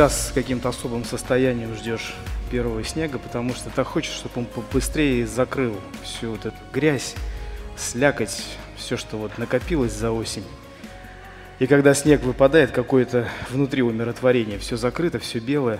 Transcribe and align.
всегда 0.00 0.08
с 0.08 0.32
каким-то 0.32 0.70
особым 0.70 1.04
состоянием 1.04 1.74
ждешь 1.74 2.14
первого 2.50 2.82
снега, 2.84 3.18
потому 3.18 3.52
что 3.52 3.68
так 3.68 3.86
хочешь, 3.86 4.14
чтобы 4.14 4.32
он 4.36 4.44
побыстрее 4.46 5.26
закрыл 5.26 5.78
всю 6.02 6.30
вот 6.30 6.46
эту 6.46 6.56
грязь, 6.72 7.14
слякоть, 7.76 8.46
все, 8.76 8.96
что 8.96 9.18
вот 9.18 9.36
накопилось 9.36 9.92
за 9.92 10.10
осень. 10.10 10.44
И 11.58 11.66
когда 11.66 11.92
снег 11.92 12.22
выпадает, 12.22 12.70
какое-то 12.70 13.28
внутри 13.50 13.82
умиротворение, 13.82 14.58
все 14.58 14.78
закрыто, 14.78 15.18
все 15.18 15.38
белое, 15.38 15.78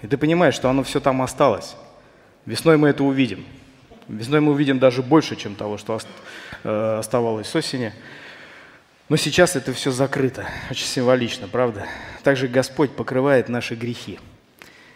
и 0.00 0.06
ты 0.06 0.16
понимаешь, 0.16 0.54
что 0.54 0.70
оно 0.70 0.84
все 0.84 1.00
там 1.00 1.20
осталось. 1.20 1.74
Весной 2.44 2.76
мы 2.76 2.90
это 2.90 3.02
увидим. 3.02 3.44
Весной 4.06 4.40
мы 4.40 4.52
увидим 4.52 4.78
даже 4.78 5.02
больше, 5.02 5.34
чем 5.34 5.56
того, 5.56 5.76
что 5.76 5.98
э, 6.62 6.96
оставалось 7.00 7.48
с 7.48 7.56
осени. 7.56 7.92
Но 9.08 9.16
сейчас 9.16 9.56
это 9.56 9.72
все 9.72 9.90
закрыто. 9.90 10.46
Очень 10.70 10.86
символично, 10.86 11.48
правда? 11.48 11.86
Также 12.22 12.48
Господь 12.48 12.90
покрывает 12.90 13.48
наши 13.48 13.74
грехи. 13.74 14.18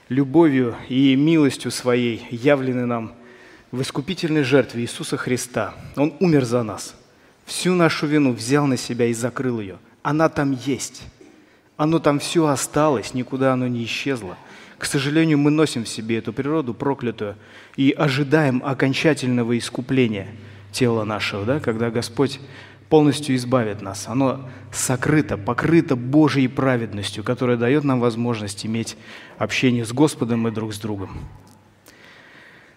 Любовью 0.09 0.77
и 0.88 1.14
милостью 1.14 1.70
своей 1.70 2.27
явлены 2.30 2.86
нам 2.86 3.14
в 3.70 3.83
искупительной 3.83 4.42
жертве 4.42 4.83
Иисуса 4.83 5.16
Христа. 5.16 5.74
Он 5.96 6.14
умер 6.19 6.45
за 6.45 6.62
нас. 6.62 6.96
Всю 7.46 7.74
нашу 7.74 8.06
вину 8.06 8.33
взял 8.33 8.66
на 8.66 8.77
себя 8.77 9.06
и 9.06 9.14
закрыл 9.14 9.60
ее. 9.60 9.78
Она 10.02 10.28
там 10.28 10.58
есть. 10.66 11.02
Оно 11.77 11.98
там 11.98 12.19
все 12.19 12.47
осталось, 12.47 13.14
никуда 13.14 13.52
оно 13.52 13.69
не 13.69 13.84
исчезло– 13.84 14.36
к 14.80 14.86
сожалению, 14.86 15.36
мы 15.36 15.50
носим 15.50 15.84
в 15.84 15.91
себе 15.91 16.17
эту 16.17 16.33
природу 16.33 16.72
проклятую 16.72 17.36
и 17.77 17.91
ожидаем 17.91 18.62
окончательного 18.64 19.58
искупления 19.58 20.28
тела 20.72 21.05
нашего, 21.05 21.45
да, 21.45 21.61
когда 21.61 21.91
Господь 21.91 22.41
полностью 22.91 23.36
избавит 23.36 23.80
нас. 23.80 24.08
Оно 24.08 24.50
сокрыто, 24.72 25.38
покрыто 25.38 25.96
Божьей 25.96 26.48
праведностью, 26.48 27.24
которая 27.24 27.56
дает 27.56 27.84
нам 27.84 28.00
возможность 28.00 28.66
иметь 28.66 28.96
общение 29.38 29.86
с 29.86 29.92
Господом 29.92 30.46
и 30.48 30.50
друг 30.50 30.74
с 30.74 30.78
другом. 30.78 31.11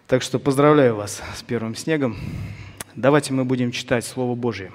Так 0.08 0.22
что 0.22 0.39
поздравляю 0.39 0.95
вас 0.95 1.22
с 1.36 1.41
первым 1.41 1.75
снегом. 1.75 2.16
Давайте 2.95 3.34
мы 3.34 3.44
будем 3.44 3.72
читать 3.72 4.06
Слово 4.06 4.36
Божье. 4.36 4.72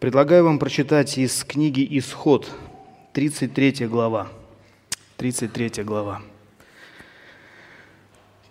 Предлагаю 0.00 0.44
вам 0.44 0.58
прочитать 0.58 1.16
из 1.16 1.44
книги 1.44 1.86
«Исход», 1.98 2.50
33 3.12 3.86
глава. 3.86 4.28
33 5.16 5.84
глава. 5.84 6.20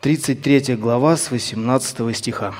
33 0.02 0.76
глава 0.76 1.18
с 1.18 1.32
18 1.32 2.16
стиха. 2.16 2.54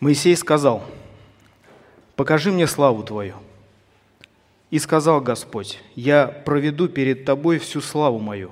Моисей 0.00 0.34
сказал, 0.34 0.82
«Покажи 2.16 2.50
мне 2.50 2.66
славу 2.66 3.02
Твою». 3.02 3.34
И 4.70 4.78
сказал 4.78 5.20
Господь, 5.20 5.78
«Я 5.94 6.26
проведу 6.26 6.88
перед 6.88 7.26
Тобой 7.26 7.58
всю 7.58 7.82
славу 7.82 8.18
мою, 8.18 8.50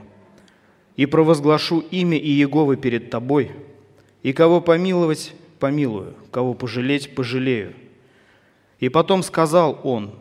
и 0.97 1.07
провозглашу 1.07 1.81
имя 1.91 2.19
Иеговы 2.19 2.77
перед 2.77 3.09
Тобой, 3.09 3.51
и 4.23 4.35
кого 4.35 4.61
помиловать, 4.61 5.33
помилую, 5.59 6.15
кого 6.31 6.53
пожалеть, 6.53 7.15
пожалею, 7.15 7.73
и 8.79 8.91
потом 8.91 9.23
сказал 9.23 9.81
он, 9.85 10.15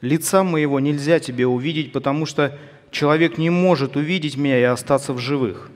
«Лица 0.00 0.42
моего 0.42 0.80
нельзя 0.80 1.20
тебе 1.20 1.46
увидеть, 1.46 1.92
потому 1.92 2.24
что 2.24 2.58
человек 2.90 3.36
не 3.36 3.50
может 3.50 3.96
увидеть 3.96 4.38
меня 4.38 4.58
и 4.58 4.62
остаться 4.62 5.12
в 5.12 5.18
живых». 5.18 5.70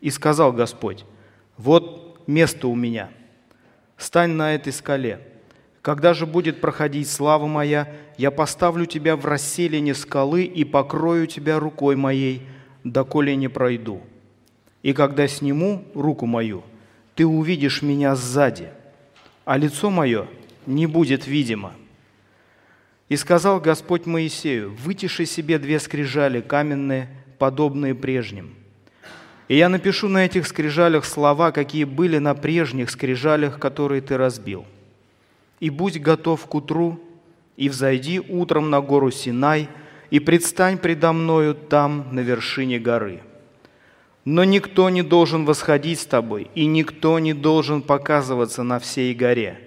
И 0.00 0.10
сказал 0.10 0.52
Господь, 0.52 1.04
«Вот 1.58 2.22
место 2.26 2.68
у 2.68 2.74
меня, 2.74 3.10
стань 3.96 4.32
на 4.32 4.54
этой 4.54 4.72
скале. 4.72 5.20
Когда 5.82 6.14
же 6.14 6.26
будет 6.26 6.60
проходить 6.60 7.08
слава 7.08 7.46
моя, 7.46 7.88
я 8.18 8.30
поставлю 8.30 8.86
тебя 8.86 9.16
в 9.16 9.24
расселине 9.24 9.94
скалы 9.94 10.42
и 10.42 10.64
покрою 10.64 11.26
тебя 11.26 11.60
рукой 11.60 11.94
моей, 11.96 12.42
доколе 12.82 13.36
не 13.36 13.48
пройду. 13.48 14.02
И 14.82 14.92
когда 14.92 15.28
сниму 15.28 15.84
руку 15.94 16.26
мою, 16.26 16.64
ты 17.14 17.24
увидишь 17.24 17.82
меня 17.82 18.14
сзади, 18.14 18.68
а 19.44 19.56
лицо 19.56 19.90
мое 19.90 20.26
не 20.66 20.86
будет 20.86 21.26
видимо. 21.26 21.72
И 23.08 23.16
сказал 23.16 23.60
Господь 23.60 24.06
Моисею, 24.06 24.74
вытиши 24.74 25.26
себе 25.26 25.58
две 25.58 25.78
скрижали 25.78 26.40
каменные, 26.40 27.08
подобные 27.38 27.94
прежним. 27.94 28.54
И 29.48 29.56
я 29.56 29.68
напишу 29.68 30.08
на 30.08 30.24
этих 30.24 30.46
скрижалях 30.46 31.04
слова, 31.04 31.52
какие 31.52 31.84
были 31.84 32.18
на 32.18 32.34
прежних 32.34 32.90
скрижалях, 32.90 33.58
которые 33.58 34.00
ты 34.00 34.16
разбил. 34.16 34.64
И 35.60 35.70
будь 35.70 36.00
готов 36.00 36.46
к 36.46 36.54
утру, 36.54 37.00
и 37.56 37.68
взойди 37.68 38.20
утром 38.20 38.70
на 38.70 38.80
гору 38.80 39.10
Синай, 39.10 39.68
и 40.10 40.20
предстань 40.20 40.78
предо 40.78 41.12
мною 41.12 41.54
там, 41.54 42.08
на 42.12 42.20
вершине 42.20 42.78
горы. 42.78 43.22
Но 44.24 44.44
никто 44.44 44.90
не 44.90 45.02
должен 45.02 45.44
восходить 45.44 46.00
с 46.00 46.06
тобой, 46.06 46.50
и 46.54 46.66
никто 46.66 47.18
не 47.18 47.32
должен 47.32 47.82
показываться 47.82 48.62
на 48.62 48.78
всей 48.78 49.14
горе– 49.14 49.60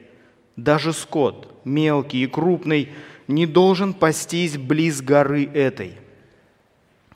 даже 0.63 0.93
скот, 0.93 1.61
мелкий 1.63 2.23
и 2.23 2.27
крупный, 2.27 2.89
не 3.27 3.45
должен 3.45 3.93
пастись 3.93 4.57
близ 4.57 5.01
горы 5.01 5.45
этой. 5.45 5.93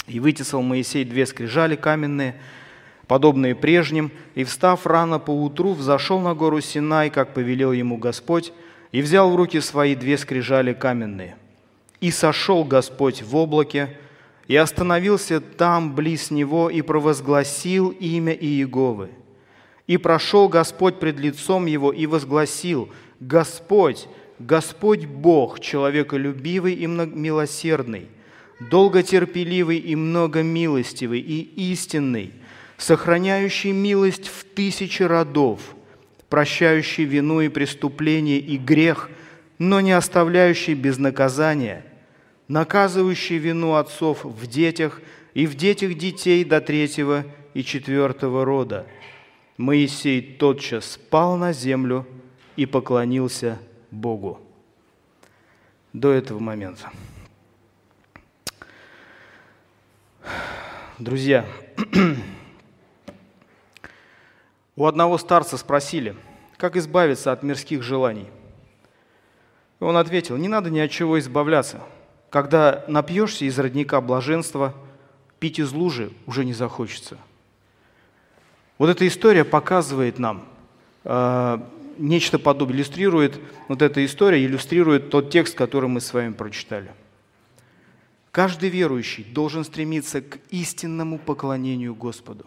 И 0.07 0.19
вытесал 0.19 0.61
Моисей 0.61 1.05
две 1.05 1.25
скрижали 1.25 1.75
каменные, 1.75 2.35
подобные 3.07 3.55
прежним, 3.55 4.11
и, 4.35 4.43
встав 4.43 4.85
рано 4.85 5.19
поутру, 5.19 5.73
взошел 5.73 6.19
на 6.19 6.33
гору 6.33 6.61
Синай, 6.61 7.09
как 7.09 7.33
повелел 7.33 7.71
ему 7.71 7.97
Господь, 7.97 8.53
и 8.91 9.01
взял 9.01 9.31
в 9.31 9.35
руки 9.35 9.59
свои 9.59 9.95
две 9.95 10.17
скрижали 10.17 10.73
каменные. 10.73 11.35
И 12.01 12.11
сошел 12.11 12.63
Господь 12.63 13.21
в 13.21 13.35
облаке, 13.35 13.97
и 14.47 14.55
остановился 14.55 15.39
там, 15.39 15.95
близ 15.95 16.31
него, 16.31 16.69
и 16.69 16.81
провозгласил 16.81 17.89
имя 17.89 18.33
Иеговы. 18.33 19.09
И 19.87 19.97
прошел 19.97 20.49
Господь 20.49 20.99
пред 20.99 21.19
лицом 21.19 21.65
его 21.65 21.91
и 21.91 22.05
возгласил– 22.05 22.89
Господь, 23.27 24.07
Господь 24.39 25.05
Бог, 25.05 25.59
человеколюбивый 25.59 26.73
и 26.73 26.87
милосердный, 26.87 28.07
долготерпеливый 28.69 29.77
и 29.77 29.95
многомилостивый 29.95 31.19
и 31.19 31.41
истинный, 31.71 32.33
сохраняющий 32.77 33.71
милость 33.71 34.27
в 34.27 34.43
тысячи 34.43 35.03
родов, 35.03 35.59
прощающий 36.29 37.05
вину 37.05 37.41
и 37.41 37.49
преступление 37.49 38.39
и 38.39 38.57
грех, 38.57 39.09
но 39.57 39.81
не 39.81 39.91
оставляющий 39.91 40.73
без 40.73 40.97
наказания, 40.97 41.85
наказывающий 42.47 43.37
вину 43.37 43.75
отцов 43.75 44.25
в 44.25 44.47
детях 44.47 45.01
и 45.33 45.45
в 45.45 45.55
детях 45.55 45.95
детей 45.95 46.43
до 46.43 46.61
третьего 46.61 47.25
и 47.53 47.63
четвертого 47.63 48.45
рода. 48.45 48.87
Моисей 49.57 50.21
тотчас 50.21 50.93
спал 50.93 51.37
на 51.37 51.53
землю– 51.53 52.07
и 52.55 52.65
поклонился 52.65 53.59
Богу. 53.91 54.39
До 55.91 56.11
этого 56.11 56.39
момента. 56.39 56.91
Друзья, 60.99 61.45
у 64.75 64.85
одного 64.85 65.17
старца 65.17 65.57
спросили, 65.57 66.15
как 66.57 66.75
избавиться 66.77 67.31
от 67.31 67.43
мирских 67.43 67.83
желаний. 67.83 68.27
И 69.79 69.83
он 69.83 69.97
ответил, 69.97 70.37
не 70.37 70.47
надо 70.47 70.69
ни 70.69 70.79
от 70.79 70.91
чего 70.91 71.19
избавляться. 71.19 71.81
Когда 72.29 72.85
напьешься 72.87 73.45
из 73.45 73.59
родника 73.59 74.01
блаженства, 74.01 74.73
пить 75.39 75.59
из 75.59 75.71
лужи 75.73 76.11
уже 76.25 76.45
не 76.45 76.53
захочется. 76.53 77.17
Вот 78.77 78.89
эта 78.89 79.07
история 79.07 79.43
показывает 79.43 80.19
нам, 80.19 80.45
э, 81.03 81.59
нечто 81.97 82.39
подобное, 82.39 82.77
иллюстрирует, 82.77 83.39
вот 83.67 83.81
эта 83.81 84.03
история 84.05 84.43
иллюстрирует 84.43 85.09
тот 85.09 85.29
текст, 85.29 85.55
который 85.55 85.89
мы 85.89 86.01
с 86.01 86.13
вами 86.13 86.33
прочитали. 86.33 86.91
Каждый 88.33 88.67
верующий 88.67 89.23
должен 89.23 89.63
стремиться 89.63 90.21
к 90.21 90.39
истинному 90.49 91.17
поклонению 91.17 91.95
Господу. 91.95 92.45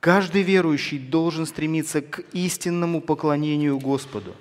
Каждый 0.00 0.42
верующий 0.42 0.98
должен 0.98 1.46
стремиться 1.46 2.02
к 2.02 2.24
истинному 2.32 3.00
поклонению 3.00 3.78
Господу. 3.78 4.34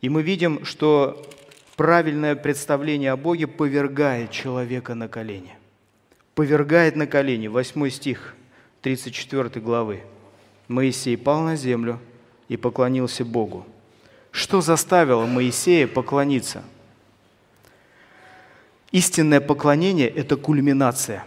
И 0.00 0.08
мы 0.08 0.22
видим, 0.22 0.64
что 0.64 1.20
правильное 1.76 2.36
представление 2.36 3.10
о 3.10 3.16
Боге 3.16 3.48
повергает 3.48 4.30
человека 4.30 4.94
на 4.94 5.08
колени. 5.08 5.56
Повергает 6.36 6.94
на 6.94 7.08
колени. 7.08 7.48
Восьмой 7.48 7.90
стих 7.90 8.36
34 8.82 9.60
главы. 9.60 10.02
Моисей 10.68 11.16
пал 11.16 11.40
на 11.40 11.56
землю– 11.56 11.98
и 12.52 12.58
поклонился 12.58 13.24
Богу. 13.24 13.66
Что 14.30 14.60
заставило 14.60 15.24
Моисея 15.24 15.86
поклониться? 15.86 16.62
Истинное 18.92 19.40
поклонение– 19.40 20.06
это 20.08 20.36
кульминация. 20.36 21.24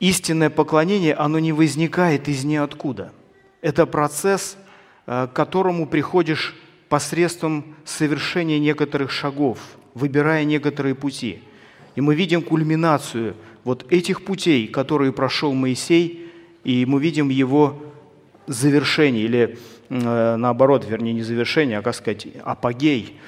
Истинное 0.00 0.48
поклонение, 0.48 1.14
оно 1.14 1.38
не 1.38 1.52
возникает 1.52 2.28
из 2.28 2.44
ниоткуда. 2.44 3.12
Это 3.60 3.84
процесс, 3.84 4.56
э, 5.06 5.28
к 5.30 5.36
которому 5.36 5.86
приходишь 5.86 6.56
посредством 6.88 7.76
совершения 7.84 8.58
некоторых 8.58 9.10
шагов, 9.10 9.58
выбирая 9.92 10.44
некоторые 10.44 10.94
пути. 10.94 11.42
И 11.94 12.00
мы 12.00 12.14
видим 12.14 12.40
кульминацию 12.40 13.36
вот 13.62 13.92
этих 13.92 14.24
путей, 14.24 14.68
которые 14.68 15.12
прошел 15.12 15.52
Моисей, 15.52 16.32
и 16.64 16.86
мы 16.86 17.02
видим 17.02 17.28
его 17.28 17.82
завершение, 18.46 19.24
или 19.24 19.58
э, 19.90 20.36
наоборот, 20.36 20.86
вернее, 20.88 21.12
не 21.12 21.22
завершение, 21.22 21.78
а, 21.78 21.82
как 21.82 21.94
сказать, 21.94 22.28
апогей, 22.44 23.20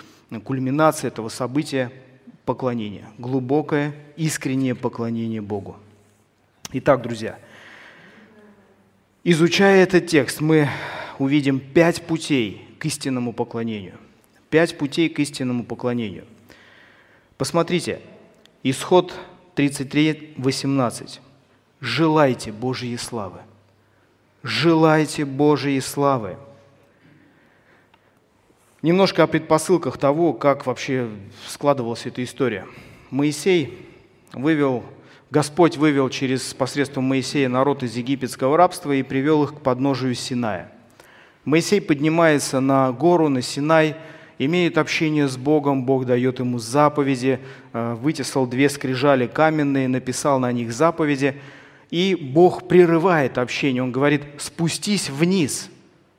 кульминация 0.45 1.09
этого 1.09 1.29
события 1.29 1.93
поклонения, 2.45 3.09
глубокое, 3.19 3.95
искреннее 4.17 4.75
поклонение 4.75 5.41
Богу. 5.41 5.77
Итак, 6.73 7.03
друзья, 7.03 7.39
изучая 9.23 9.83
этот 9.83 10.07
текст, 10.07 10.41
мы 10.41 10.69
увидим 11.19 11.61
пять 11.61 12.03
путей 12.03 12.67
к 12.79 12.87
истинному 12.87 13.33
поклонению. 13.33 13.95
Пять 14.51 14.77
путей 14.77 15.09
к 15.09 15.19
истинному 15.19 15.65
поклонению. 15.65 16.25
Посмотрите, 17.37 18.01
исход 18.63 19.13
33, 19.55 20.35
18. 20.37 21.21
«Желайте 21.81 22.51
Божьей 22.53 22.97
славы». 22.97 23.41
«Желайте 24.43 25.25
Божьей 25.25 25.81
славы». 25.81 26.37
Немножко 28.85 29.23
о 29.23 29.27
предпосылках 29.27 29.97
того, 29.97 30.35
как 30.35 30.67
вообще 30.67 31.09
складывалась 31.49 32.05
эта 32.05 32.23
история. 32.23 32.67
Моисей 33.11 33.79
вывел, 34.35 34.85
Господь 35.31 35.79
вывел 35.79 36.11
через 36.11 36.53
посредством 36.53 37.05
Моисея 37.05 37.49
народ 37.49 37.83
из 37.83 37.97
египетского 37.97 38.59
рабства 38.59 38.93
и 38.93 39.03
привел 39.03 39.45
их 39.45 39.55
к 39.55 39.61
подножию 39.61 40.15
Синая. 40.15 40.71
Моисей 41.47 41.81
поднимается 41.81 42.61
на 42.61 42.93
гору, 42.93 43.31
на 43.31 43.41
Синай, 43.41 43.97
имеет 44.39 44.77
общение 44.77 45.29
с 45.29 45.39
Богом, 45.39 45.87
Бог 45.87 46.05
дает 46.05 46.41
ему 46.41 46.59
заповеди, 46.59 47.41
э, 47.73 47.95
вытесал 47.95 48.47
две 48.47 48.69
скрижали 48.69 49.27
каменные, 49.27 49.89
написал 49.89 50.39
на 50.39 50.53
них 50.53 50.75
заповеди, 50.75 51.41
и 51.91 52.15
Бог 52.15 52.69
прерывает 52.69 53.39
общение, 53.39 53.83
Он 53.83 53.93
говорит, 53.93 54.25
спустись 54.37 55.09
вниз. 55.09 55.71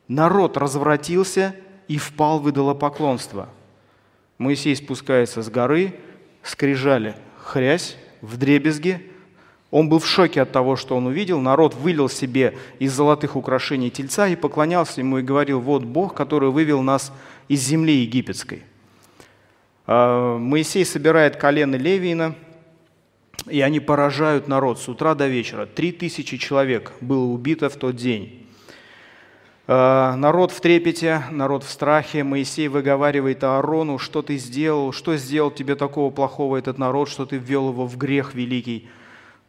Народ 0.07 0.57
развратился 0.57 1.53
и 1.87 1.97
впал 1.97 2.39
в 2.39 2.49
идолопоклонство. 2.49 3.49
Моисей 4.37 4.75
спускается 4.75 5.41
с 5.41 5.49
горы, 5.49 5.93
скрижали 6.43 7.15
хрясь 7.45 7.97
в 8.21 8.37
дребезге, 8.37 9.01
он 9.71 9.89
был 9.89 9.99
в 9.99 10.07
шоке 10.07 10.41
от 10.41 10.51
того, 10.51 10.75
что 10.75 10.95
он 10.95 11.07
увидел. 11.07 11.41
Народ 11.41 11.75
вылил 11.75 12.07
себе 12.07 12.57
из 12.79 12.93
золотых 12.93 13.35
украшений 13.35 13.89
тельца 13.89 14.27
и 14.27 14.35
поклонялся 14.35 15.01
ему 15.01 15.17
и 15.17 15.21
говорил, 15.21 15.59
вот 15.59 15.83
Бог, 15.83 16.13
который 16.13 16.49
вывел 16.49 16.81
нас 16.81 17.11
из 17.49 17.61
земли 17.61 17.93
египетской. 17.97 18.63
А, 19.85 20.37
Моисей 20.37 20.85
собирает 20.85 21.35
колено 21.35 21.75
Левиина, 21.75 22.35
и 23.47 23.59
они 23.61 23.79
поражают 23.79 24.47
народ 24.47 24.79
с 24.79 24.87
утра 24.87 25.13
до 25.13 25.27
вечера. 25.27 25.65
Три 25.65 25.91
тысячи 25.91 26.37
человек 26.37 26.93
было 27.01 27.25
убито 27.25 27.69
в 27.69 27.75
тот 27.75 27.95
день. 27.95 28.44
А, 29.67 30.15
народ 30.15 30.51
в 30.51 30.61
трепете, 30.61 31.23
народ 31.31 31.63
в 31.63 31.69
страхе. 31.69 32.23
Моисей 32.23 32.67
выговаривает 32.67 33.43
Аарону, 33.43 33.97
что 33.97 34.21
ты 34.21 34.37
сделал, 34.37 34.91
что 34.91 35.17
сделал 35.17 35.49
тебе 35.49 35.75
такого 35.75 36.11
плохого 36.11 36.57
этот 36.57 36.77
народ, 36.77 37.09
что 37.09 37.25
ты 37.25 37.37
ввел 37.37 37.69
его 37.69 37.87
в 37.87 37.97
грех 37.97 38.35
великий. 38.35 38.87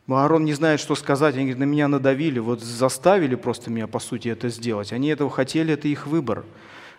Аарон 0.08 0.44
не 0.44 0.54
знает, 0.54 0.80
что 0.80 0.94
сказать. 0.94 1.34
Они 1.34 1.44
говорят, 1.44 1.58
на 1.58 1.64
меня 1.64 1.88
надавили, 1.88 2.38
вот 2.38 2.62
заставили 2.62 3.34
просто 3.34 3.70
меня, 3.70 3.86
по 3.86 3.98
сути, 3.98 4.28
это 4.28 4.48
сделать. 4.48 4.92
Они 4.92 5.08
этого 5.08 5.28
хотели, 5.28 5.74
это 5.74 5.88
их 5.88 6.06
выбор. 6.06 6.44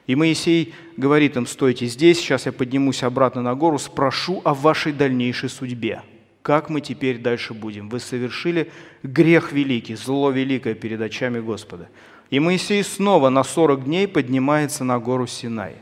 И 0.06 0.16
Моисей 0.16 0.74
говорит 0.96 1.36
им, 1.38 1.48
стойте 1.48 1.86
здесь, 1.88 2.20
сейчас 2.20 2.46
я 2.46 2.52
поднимусь 2.52 3.04
обратно 3.04 3.42
на 3.42 3.56
гору, 3.56 3.78
спрошу 3.78 4.42
о 4.46 4.54
вашей 4.54 4.94
дальнейшей 4.94 5.50
судьбе. 5.50 6.02
Как 6.44 6.70
мы 6.70 6.80
теперь 6.80 7.18
дальше 7.18 7.54
будем? 7.54 7.90
Вы 7.90 8.00
совершили 8.00 8.72
грех 9.04 9.52
великий, 9.52 9.96
зло 9.96 10.32
великое 10.32 10.76
перед 10.76 11.02
очами 11.02 11.40
Господа. 11.40 11.90
И 12.30 12.40
Моисей 12.40 12.84
снова 12.84 13.30
на 13.30 13.44
40 13.44 13.86
дней 13.86 14.08
поднимается 14.08 14.84
на 14.84 15.00
гору 15.00 15.28
Синай. 15.28 15.76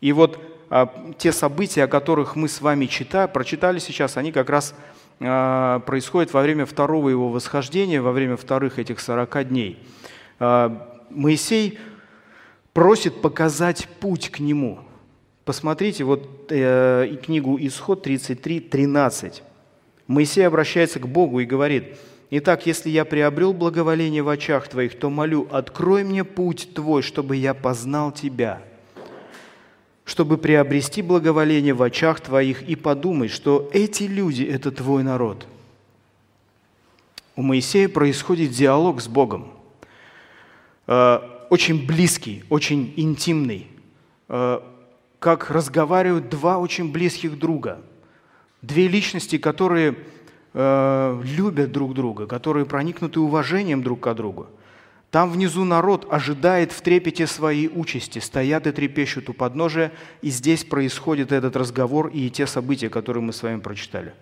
И 0.00 0.12
вот 0.12 0.38
а, 0.68 0.92
те 1.18 1.32
события, 1.32 1.84
о 1.84 1.88
которых 1.88 2.36
мы 2.36 2.48
с 2.48 2.60
вами 2.60 2.86
читали, 2.86 3.30
прочитали 3.32 3.78
сейчас, 3.78 4.16
они 4.16 4.32
как 4.32 4.50
раз 4.50 4.74
а, 5.20 5.80
происходит 5.80 6.32
во 6.34 6.42
время 6.42 6.66
второго 6.66 7.08
его 7.08 7.30
восхождения, 7.30 8.02
во 8.02 8.12
время 8.12 8.36
вторых 8.36 8.78
этих 8.78 9.00
40 9.00 9.48
дней. 9.48 9.78
А, 10.38 10.92
Моисей 11.10 11.78
просит 12.72 13.22
показать 13.22 13.88
путь 14.00 14.30
к 14.30 14.40
нему. 14.40 14.80
Посмотрите 15.46 16.02
вот 16.02 16.50
э, 16.50 17.16
книгу 17.24 17.56
Исход 17.60 18.02
33, 18.02 18.60
13. 18.60 19.44
Моисей 20.08 20.46
обращается 20.46 20.98
к 20.98 21.06
Богу 21.06 21.38
и 21.38 21.44
говорит, 21.44 21.96
«Итак, 22.30 22.66
если 22.66 22.90
я 22.90 23.04
приобрел 23.04 23.52
благоволение 23.52 24.22
в 24.22 24.28
очах 24.28 24.68
Твоих, 24.68 24.98
то 24.98 25.10
молю, 25.10 25.46
открой 25.50 26.04
мне 26.04 26.24
путь 26.24 26.74
Твой, 26.74 27.02
чтобы 27.02 27.36
я 27.36 27.54
познал 27.54 28.12
Тебя» 28.12 28.62
чтобы 30.06 30.38
приобрести 30.38 31.02
благоволение 31.02 31.74
в 31.74 31.82
очах 31.82 32.20
твоих 32.20 32.62
и 32.62 32.76
подумать, 32.76 33.32
что 33.32 33.68
эти 33.72 34.04
люди– 34.04 34.44
это 34.44 34.70
твой 34.70 35.02
народ. 35.02 35.48
У 37.34 37.42
Моисея 37.42 37.88
происходит 37.88 38.52
диалог 38.52 39.02
с 39.02 39.08
Богом, 39.08 39.52
э, 40.86 41.18
очень 41.50 41.86
близкий, 41.86 42.44
очень 42.48 42.94
интимный, 42.96 43.66
э, 44.28 44.60
как 45.18 45.50
разговаривают 45.50 46.28
два 46.28 46.58
очень 46.58 46.92
близких 46.92 47.36
друга, 47.36 47.82
две 48.62 48.86
личности, 48.86 49.38
которые 49.38 49.96
э, 50.56 51.22
любят 51.22 51.70
друг 51.70 51.94
друга, 51.94 52.26
которые 52.26 52.64
проникнуты 52.64 53.20
уважением 53.20 53.82
друг 53.82 54.00
к 54.00 54.14
другу. 54.14 54.46
Там 55.10 55.30
внизу 55.30 55.64
народ 55.64 56.06
ожидает 56.10 56.72
в 56.72 56.80
трепете 56.80 57.26
своей 57.26 57.70
участи, 57.72 58.18
стоят 58.18 58.66
и 58.66 58.72
трепещут 58.72 59.28
у 59.28 59.34
подножия, 59.34 59.92
и 60.22 60.30
здесь 60.30 60.64
происходит 60.64 61.30
этот 61.30 61.56
разговор 61.56 62.08
и 62.08 62.28
те 62.30 62.46
события, 62.46 62.88
которые 62.88 63.22
мы 63.22 63.32
с 63.32 63.42
вами 63.42 63.60
прочитали. 63.60 64.14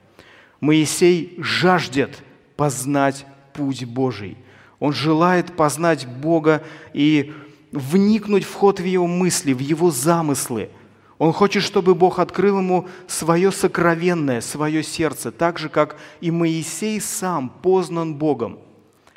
Моисей 0.61 1.35
жаждет 1.38 2.23
познать 2.56 3.26
путь 3.54 3.85
Божий. 3.85 4.37
Он 4.80 4.92
желает 4.92 5.56
познать 5.56 6.06
Бога 6.06 6.62
и 6.92 7.32
вникнуть 7.73 8.44
в 8.44 8.52
ход 8.54 8.80
в 8.80 8.85
его 8.85 9.06
мысли, 9.06 9.52
в 9.52 9.61
его 9.61 9.90
замыслы. 9.90 10.70
Он 11.18 11.33
хочет, 11.33 11.62
чтобы 11.62 11.94
Бог 11.94 12.18
открыл 12.18 12.59
ему 12.59 12.88
свое 13.06 13.52
сокровенное, 13.52 14.40
свое 14.40 14.83
сердце, 14.83 15.30
так 15.30 15.59
же, 15.59 15.68
как 15.68 15.97
и 16.21 16.30
Моисей 16.30 17.00
сам 17.00 17.49
познан 17.49 18.14
Богом. 18.14 18.59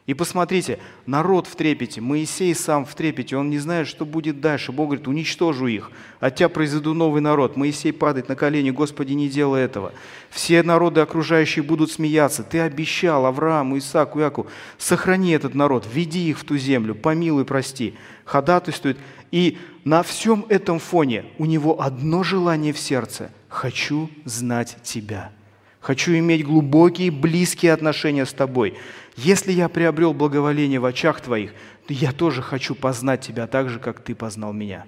И 0.07 0.13
посмотрите, 0.13 0.79
народ 1.05 1.47
в 1.47 1.57
трепете, 1.57 1.99
Моисей 1.99 2.55
сам 2.55 2.85
в 2.85 2.95
трепете, 2.95 3.35
он 3.35 3.49
не 3.49 3.57
знает, 3.57 3.89
что 3.89 4.05
будет 4.05 4.39
дальше. 4.39 4.71
Бог 4.71 4.87
говорит, 4.87 5.05
уничтожу 5.05 5.67
их, 5.67 5.91
от 6.21 6.37
тебя 6.37 6.47
произведу 6.47 6.93
новый 6.93 7.19
народ. 7.19 7.57
Моисей 7.57 7.91
падает 7.91 8.29
на 8.29 8.37
колени, 8.37 8.71
Господи, 8.71 9.11
не 9.11 9.27
делай 9.27 9.63
этого. 9.63 9.91
Все 10.29 10.63
народы 10.63 11.01
окружающие 11.01 11.61
будут 11.61 11.91
смеяться. 11.91 12.43
Ты 12.43 12.61
обещал 12.61 13.25
Аврааму, 13.25 13.77
Исааку, 13.77 14.21
Яку, 14.21 14.47
сохрани 14.77 15.31
этот 15.31 15.55
народ, 15.55 15.85
веди 15.91 16.29
их 16.29 16.39
в 16.39 16.45
ту 16.45 16.55
землю, 16.55 16.95
помилуй, 16.95 17.43
прости. 17.43 17.95
Ходатайствует. 18.23 18.97
И 19.31 19.57
на 19.83 20.03
всем 20.03 20.45
этом 20.49 20.79
фоне 20.79 21.25
у 21.37 21.45
него 21.45 21.81
одно 21.81 22.23
желание 22.23 22.73
в 22.73 22.79
сердце– 22.79 23.31
«Хочу 23.49 24.09
знать 24.25 24.77
Тебя». 24.83 25.31
Хочу 25.79 26.17
иметь 26.17 26.45
глубокие, 26.45 27.11
близкие 27.11 27.71
отношения 27.71 28.25
с 28.25 28.33
Тобой. 28.33 28.77
Если 29.15 29.53
я 29.53 29.69
приобрел 29.69 30.13
благоволение 30.13 30.79
в 30.79 30.85
очах 30.85 31.21
Твоих, 31.21 31.53
то 31.87 31.93
я 31.93 32.11
тоже 32.11 32.41
хочу 32.41 32.75
познать 32.75 33.21
Тебя 33.21 33.47
так 33.47 33.69
же, 33.69 33.79
как 33.79 34.01
Ты 34.01 34.13
познал 34.13 34.51
меня. 34.51 34.85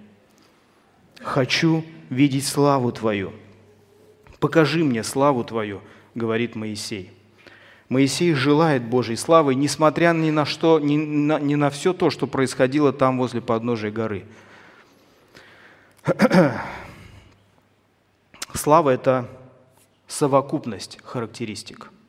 Хочу 1.21 1.85
видеть 2.09 2.45
славу 2.45 2.91
Твою. 2.91 3.31
Покажи 4.39 4.83
мне 4.83 5.03
славу 5.03 5.43
Твою, 5.43 5.81
говорит 6.15 6.55
Моисей. 6.55 7.11
Моисей 7.89 8.33
желает 8.33 8.83
Божьей 8.83 9.17
славы, 9.17 9.55
несмотря 9.55 10.13
ни 10.13 10.31
на, 10.31 10.45
что, 10.45 10.79
ни 10.79 10.95
на, 10.97 11.39
ни 11.39 11.55
на 11.55 11.69
все 11.69 11.93
то, 11.93 12.09
что 12.09 12.27
происходило 12.27 12.93
там 12.93 13.17
возле 13.17 13.41
подножия 13.41 13.91
горы. 13.91 14.25
Слава– 18.53 18.89
это 18.91 19.27
совокупность 20.07 20.99
характеристик– 21.03 21.91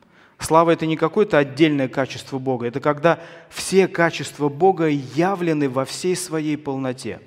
Слава– 0.40 0.70
это 0.72 0.86
не 0.86 0.96
какое-то 0.96 1.36
отдельное 1.36 1.86
качество 1.86 2.38
Бога, 2.38 2.66
это 2.66 2.80
когда 2.80 3.20
все 3.50 3.86
качества 3.86 4.48
Бога 4.48 4.88
явлены 4.88 5.68
во 5.68 5.84
всей 5.84 6.16
своей 6.16 6.56
полноте. 6.56 7.20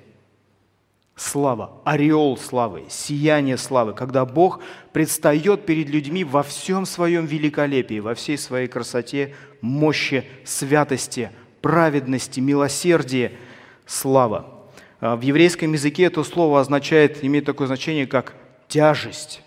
Слава, 1.16 1.80
ореол 1.84 2.36
славы, 2.36 2.84
сияние 2.88 3.56
славы, 3.56 3.94
когда 3.94 4.24
Бог 4.24 4.60
предстает 4.92 5.64
перед 5.64 5.88
людьми 5.88 6.24
во 6.24 6.42
всем 6.42 6.86
своем 6.86 7.24
великолепии, 7.24 8.00
во 8.00 8.14
всей 8.14 8.36
своей 8.36 8.66
красоте, 8.66 9.34
мощи, 9.60 10.24
святости, 10.44 11.30
праведности, 11.62 12.40
милосердии, 12.40 13.38
слава. 13.86 14.66
В 15.00 15.20
еврейском 15.20 15.72
языке 15.72 16.04
это 16.04 16.24
слово 16.24 16.60
означает, 16.60 17.22
имеет 17.22 17.44
такое 17.44 17.68
значение, 17.68 18.08
как 18.08 18.34
тяжесть, 18.66 19.40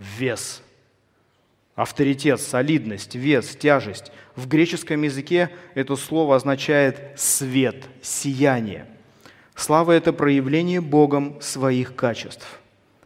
вес, 0.00 0.62
авторитет, 1.76 2.40
солидность, 2.40 3.14
вес, 3.14 3.54
тяжесть. 3.54 4.10
В 4.34 4.48
греческом 4.48 5.02
языке 5.02 5.50
это 5.74 5.94
слово 5.94 6.34
означает 6.34 7.12
свет, 7.16 7.84
сияние. 8.02 8.86
Слава– 9.54 9.92
это 9.92 10.12
проявление 10.12 10.80
Богом 10.80 11.36
своих 11.40 11.94
качеств. 11.94 12.46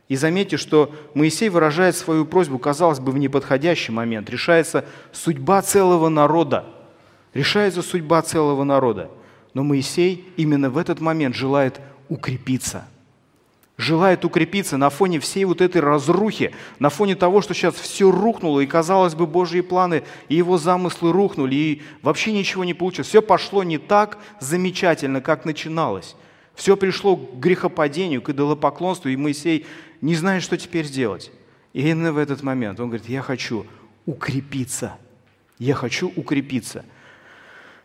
И 0.09 0.17
заметьте, 0.17 0.57
что 0.57 0.95
Моисей 1.15 1.51
выражает 1.51 1.97
свою 1.97 2.25
просьбу, 2.25 2.59
казалось 2.59 3.01
бы, 3.01 3.13
в 3.13 3.19
неподходящий 3.19 3.93
момент. 3.93 4.31
Решается 4.31 4.85
судьба 5.13 5.61
целого 5.61 6.09
народа. 6.09 6.65
Решается 7.35 7.83
судьба 7.83 8.23
целого 8.23 8.65
народа. 8.65 9.11
Но 9.53 9.63
Моисей 9.63 10.27
именно 10.37 10.71
в 10.71 10.79
этот 10.79 11.01
момент 11.01 11.35
желает 11.35 11.81
укрепиться– 12.09 12.87
желает 13.79 14.25
укрепиться 14.25 14.77
на 14.77 14.91
фоне 14.91 15.21
всей 15.21 15.45
вот 15.45 15.61
этой 15.61 15.81
разрухи, 15.81 16.53
на 16.81 16.91
фоне 16.91 17.15
того, 17.15 17.41
что 17.41 17.55
сейчас 17.55 17.77
все 17.77 18.11
рухнуло, 18.11 18.61
и, 18.61 18.67
казалось 18.67 19.15
бы, 19.15 19.27
Божьи 19.27 19.61
планы 19.61 20.03
и 20.29 20.35
его 20.35 20.59
замыслы 20.59 21.13
рухнули, 21.13 21.55
и 21.55 21.83
вообще 22.03 22.33
ничего 22.33 22.65
не 22.65 22.75
получилось. 22.75 23.09
Все 23.09 23.23
пошло 23.23 23.63
не 23.63 23.79
так 23.79 24.19
замечательно, 24.41 25.21
как 25.21 25.45
начиналось. 25.45 26.17
Все 26.59 26.77
пришло 26.77 27.15
к 27.15 27.39
грехопадению, 27.39 28.21
к 28.21 28.31
идолопоклонству, 28.31 29.09
и 29.09 29.17
Моисей 29.17 29.65
не 30.01 30.17
знает, 30.17 30.43
что 30.43 30.57
теперь 30.57 30.87
сделать. 30.87 31.31
И 31.73 31.89
именно 31.89 32.13
в 32.13 32.19
этот 32.19 32.43
момент 32.43 32.81
он 32.81 32.89
говорит, 32.89 33.09
я 33.09 33.23
хочу 33.23 33.65
укрепиться, 34.07 34.97
я 35.61 35.77
хочу 35.77 36.13
укрепиться 36.17 36.85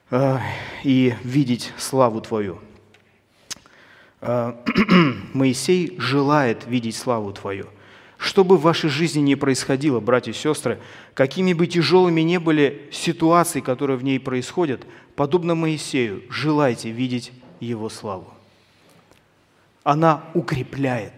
э, 0.10 0.39
и 0.84 1.13
видеть 1.24 1.72
славу 1.77 2.20
Твою. 2.20 2.62
Э, 4.22 4.56
Моисей 5.34 5.94
желает 6.00 6.65
видеть 6.65 6.96
славу 6.96 7.32
Твою. 7.32 7.68
Что 8.18 8.44
бы 8.44 8.58
в 8.58 8.63
вашей 8.63 8.89
жизни 8.89 9.20
ни 9.20 9.36
происходило, 9.36 10.00
братья 10.00 10.32
и 10.32 10.34
сестры, 10.36 10.80
какими 11.13 11.53
бы 11.53 11.68
тяжелыми 11.68 12.22
ни 12.22 12.38
были 12.38 12.89
ситуации, 12.92 13.60
которые 13.60 13.98
в 13.98 14.03
ней 14.03 14.20
происходят, 14.20 14.82
подобно 15.15 15.53
Моисею, 15.53 16.24
желайте 16.32 16.89
видеть 16.89 17.32
Его 17.60 17.88
славу. 17.89 18.33
Она 19.84 20.24
укрепляет. 20.34 21.13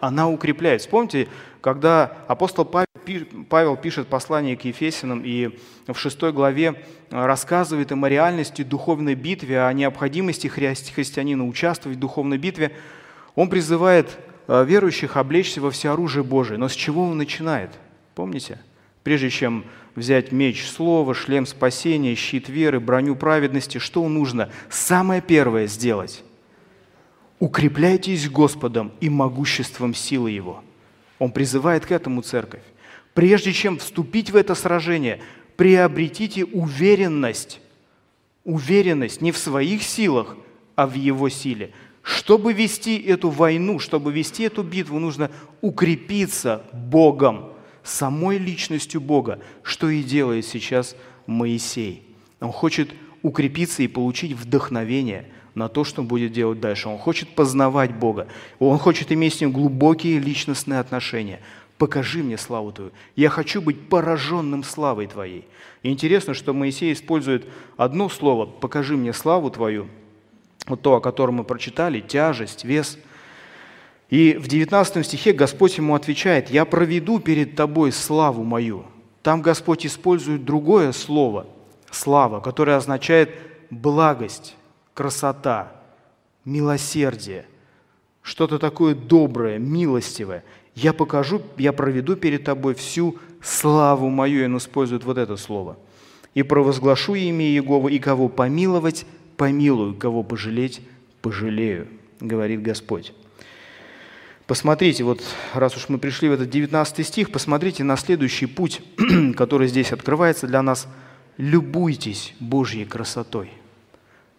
Она 0.00 0.28
укрепляет. 0.28 0.80
Вспомните, 0.80 1.28
когда 1.60 2.16
апостол 2.26 2.64
Павел 2.64 3.76
пишет 3.76 4.08
послание 4.08 4.56
к 4.56 4.64
Ефесянам 4.64 5.22
и 5.24 5.58
в 5.86 5.94
шестой 5.94 6.32
главе 6.32 6.82
э, 7.10 7.24
рассказывает 7.24 7.92
им 7.92 8.04
о 8.04 8.08
реальности 8.08 8.62
духовной 8.62 9.14
битвы, 9.14 9.58
о 9.58 9.72
необходимости 9.72 10.46
христианина 10.48 11.46
участвовать 11.46 11.98
в 11.98 12.00
духовной 12.00 12.38
битве, 12.38 12.72
он 13.34 13.48
призывает 13.48 14.18
э, 14.48 14.64
верующих 14.64 15.16
облечься 15.16 15.60
во 15.60 15.70
всеоружие 15.70 16.24
Божие. 16.24 16.58
Но 16.58 16.68
с 16.68 16.74
чего 16.74 17.04
он 17.04 17.18
начинает? 17.18 17.70
Помните? 18.14 18.58
Прежде 19.02 19.30
чем 19.30 19.64
взять 19.94 20.32
меч 20.32 20.66
слова, 20.68 21.14
шлем 21.14 21.46
спасения, 21.46 22.14
щит 22.14 22.48
веры, 22.48 22.80
броню 22.80 23.16
праведности, 23.16 23.78
что 23.78 24.08
нужно? 24.08 24.50
Самое 24.70 25.20
первое 25.20 25.66
сделать. 25.66 26.24
Укрепляйтесь 27.42 28.30
Господом 28.30 28.92
и 29.00 29.10
могуществом 29.10 29.94
силы 29.94 30.30
Его– 30.30 30.62
он 31.22 31.30
призывает 31.30 31.86
к 31.86 31.92
этому 31.92 32.20
церковь. 32.22 32.62
Прежде 33.14 33.52
чем 33.52 33.78
вступить 33.78 34.32
в 34.32 34.36
это 34.36 34.56
сражение, 34.56 35.20
приобретите 35.56 36.44
уверенность. 36.44 37.60
Уверенность 38.42 39.20
не 39.20 39.30
в 39.30 39.38
своих 39.38 39.84
силах, 39.84 40.36
а 40.74 40.88
в 40.88 40.94
Его 40.94 41.28
силе. 41.28 41.70
Чтобы 42.02 42.52
вести 42.52 42.98
эту 42.98 43.30
войну, 43.30 43.78
чтобы 43.78 44.12
вести 44.12 44.42
эту 44.42 44.64
битву, 44.64 44.98
нужно 44.98 45.30
укрепиться 45.60 46.64
Богом, 46.72 47.52
самой 47.84 48.38
личностью 48.38 49.00
Бога, 49.00 49.38
что 49.62 49.90
и 49.90 50.02
делает 50.02 50.44
сейчас 50.44 50.96
Моисей. 51.28 52.02
Он 52.40 52.50
хочет 52.50 52.92
укрепиться 53.22 53.84
и 53.84 53.86
получить 53.86 54.32
вдохновение– 54.32 55.28
на 55.54 55.68
то, 55.68 55.84
что 55.84 56.02
он 56.02 56.08
будет 56.08 56.32
делать 56.32 56.60
дальше. 56.60 56.88
Он 56.88 56.98
хочет 56.98 57.34
познавать 57.34 57.94
Бога. 57.94 58.28
Он 58.58 58.78
хочет 58.78 59.12
иметь 59.12 59.34
с 59.34 59.40
Ним 59.40 59.52
глубокие 59.52 60.18
личностные 60.18 60.80
отношения. 60.80 61.40
Покажи 61.78 62.22
мне 62.22 62.38
славу 62.38 62.72
Твою. 62.72 62.92
Я 63.16 63.28
хочу 63.28 63.60
быть 63.60 63.88
пораженным 63.88 64.64
славой 64.64 65.06
Твоей. 65.06 65.46
Интересно, 65.82 66.32
что 66.32 66.52
Моисей 66.52 66.92
использует 66.92 67.44
одно 67.76 68.08
слово 68.08 68.46
«покажи 68.46 68.96
мне 68.96 69.12
славу 69.12 69.50
Твою», 69.50 69.88
вот 70.66 70.80
то, 70.80 70.94
о 70.94 71.00
котором 71.00 71.36
мы 71.36 71.44
прочитали, 71.44 72.00
тяжесть, 72.00 72.64
вес. 72.64 72.98
И 74.10 74.34
в 74.34 74.46
19 74.46 75.04
стихе 75.04 75.32
Господь 75.32 75.76
ему 75.78 75.94
отвечает, 75.94 76.50
«Я 76.50 76.64
проведу 76.64 77.18
перед 77.18 77.56
тобой 77.56 77.92
славу 77.92 78.44
мою». 78.44 78.84
Там 79.22 79.40
Господь 79.42 79.86
использует 79.86 80.44
другое 80.44 80.92
слово, 80.92 81.46
слава, 81.90 82.40
которое 82.40 82.76
означает 82.76 83.30
благость, 83.70 84.56
красота, 84.94 85.72
милосердие, 86.44 87.46
что-то 88.22 88.58
такое 88.58 88.94
доброе, 88.94 89.58
милостивое. 89.58 90.44
Я 90.74 90.92
покажу, 90.92 91.42
я 91.56 91.72
проведу 91.72 92.16
перед 92.16 92.44
тобой 92.44 92.74
всю 92.74 93.18
славу 93.42 94.08
мою, 94.08 94.42
и 94.42 94.44
он 94.46 94.56
использует 94.56 95.04
вот 95.04 95.18
это 95.18 95.36
слово. 95.36 95.76
И 96.34 96.42
провозглашу 96.42 97.14
имя 97.14 97.44
Иегова, 97.44 97.88
и 97.88 97.98
кого 97.98 98.28
помиловать, 98.28 99.04
помилую, 99.36 99.94
кого 99.94 100.22
пожалеть, 100.22 100.80
пожалею, 101.20 101.88
говорит 102.20 102.62
Господь. 102.62 103.12
Посмотрите, 104.46 105.04
вот 105.04 105.22
раз 105.52 105.76
уж 105.76 105.88
мы 105.88 105.98
пришли 105.98 106.28
в 106.28 106.32
этот 106.32 106.48
19 106.48 107.06
стих, 107.06 107.30
посмотрите 107.32 107.84
на 107.84 107.96
следующий 107.96 108.46
путь, 108.46 108.82
который 109.36 109.68
здесь 109.68 109.92
открывается 109.92 110.46
для 110.46 110.62
нас. 110.62 110.88
Любуйтесь 111.36 112.34
Божьей 112.38 112.84
красотой– 112.84 113.50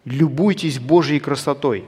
любуйтесь 0.04 0.78
Божьей 0.78 1.20
красотой. 1.20 1.84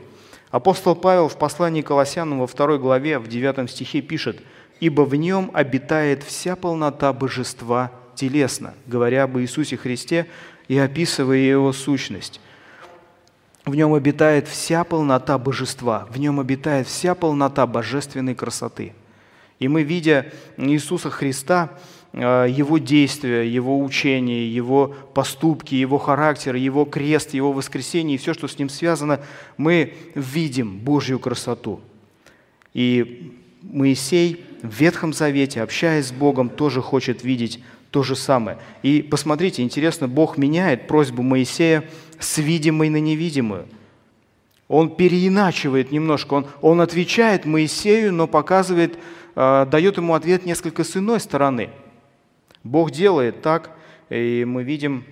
Апостол 0.51 0.95
Павел 0.95 1.29
в 1.29 1.39
послании 1.39 1.83
к 1.83 1.87
Колоссянам 1.87 2.41
во 2.41 2.47
второй 2.47 2.79
главе, 2.79 3.19
в 3.19 3.29
9 3.29 3.71
стихе 3.71 4.01
пишет, 4.01 4.43
«Ибо 4.81 5.03
в 5.03 5.15
нем 5.15 5.51
обитает 5.53 6.23
вся 6.23 6.57
полнота 6.57 7.13
божества 7.13 7.93
телесно», 8.15 8.75
говоря 8.87 9.25
об 9.25 9.39
Иисусе 9.39 9.77
Христе 9.77 10.27
и 10.69 10.79
описывая 10.79 11.39
Его 11.39 11.73
сущность. 11.73 12.41
В 13.65 13.75
нем 13.75 13.95
обитает 13.95 14.47
вся 14.47 14.85
полнота 14.85 15.39
божества, 15.39 16.07
в 16.11 16.19
нем 16.19 16.39
обитает 16.39 16.87
вся 16.87 17.15
полнота 17.15 17.67
божественной 17.67 18.35
красоты. 18.35 18.93
И 19.59 19.69
мы, 19.69 19.83
видя 19.83 20.33
Иисуса 20.57 21.11
Христа, 21.11 21.71
его 22.17 22.79
действия, 22.79 23.43
его 23.43 23.79
учения, 23.83 24.49
его 24.49 24.95
поступки, 25.13 25.75
его 25.75 25.99
характер, 25.99 26.55
его 26.55 26.85
крест, 26.87 27.35
его 27.35 27.53
воскресение 27.53 28.15
и 28.15 28.19
все, 28.19 28.33
что 28.33 28.49
с 28.49 28.59
ним 28.59 28.69
связано, 28.71 29.21
мы 29.59 29.95
видим 30.15 30.79
Божью 30.79 31.19
красоту. 31.19 31.81
И 32.73 33.35
Моисей 33.63 34.45
в 34.63 34.81
Ветхом 34.81 35.13
Завете, 35.13 35.61
общаясь 35.61 36.07
с 36.07 36.13
Богом, 36.13 36.49
тоже 36.49 36.81
хочет 36.81 37.23
видеть 37.23 37.63
то 37.91 38.03
же 38.03 38.17
самое. 38.17 38.59
И 38.83 39.03
посмотрите, 39.03 39.63
интересно, 39.63 40.09
Бог 40.09 40.39
меняет 40.39 40.89
просьбу 40.89 41.23
Моисея 41.23 41.85
с 42.19 42.39
видимой 42.39 42.89
на 42.89 42.99
невидимую. 42.99 43.67
Он 44.69 44.89
переиначивает 44.95 45.93
немножко, 45.93 46.35
он, 46.35 46.47
он 46.61 46.81
отвечает 46.81 47.45
Моисею, 47.45 48.13
но 48.13 48.27
показывает, 48.27 48.99
э, 49.37 49.67
дает 49.71 49.99
ему 49.99 50.15
ответ 50.15 50.45
несколько 50.47 50.83
с 50.83 50.97
иной 50.97 51.21
стороны– 51.21 51.71
Бог 52.67 52.91
делает 52.91 53.43
так, 53.43 53.71
и 54.11 54.45
мы 54.47 54.65
видим 54.65 55.05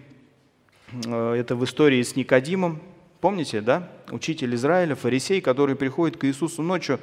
э, 1.07 1.35
это 1.35 1.55
в 1.55 1.65
истории 1.65 2.03
с 2.03 2.17
Никодимом. 2.17 2.81
Помните, 3.21 3.61
да? 3.61 3.89
Учитель 4.11 4.55
Израиля, 4.57 4.97
фарисей, 4.97 5.41
который 5.41 5.77
приходит 5.77 6.17
к 6.17 6.25
Иисусу 6.25 6.63
ночью 6.63 6.99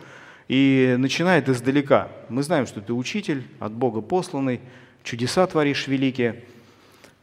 и 0.50 0.96
начинает 0.98 1.48
издалека. 1.48 2.10
Мы 2.28 2.44
знаем, 2.44 2.68
что 2.68 2.82
ты 2.82 2.92
учитель, 2.92 3.46
от 3.60 3.72
Бога 3.72 4.02
посланный, 4.02 4.60
чудеса 5.04 5.48
творишь 5.48 5.88
великие. 5.88 6.44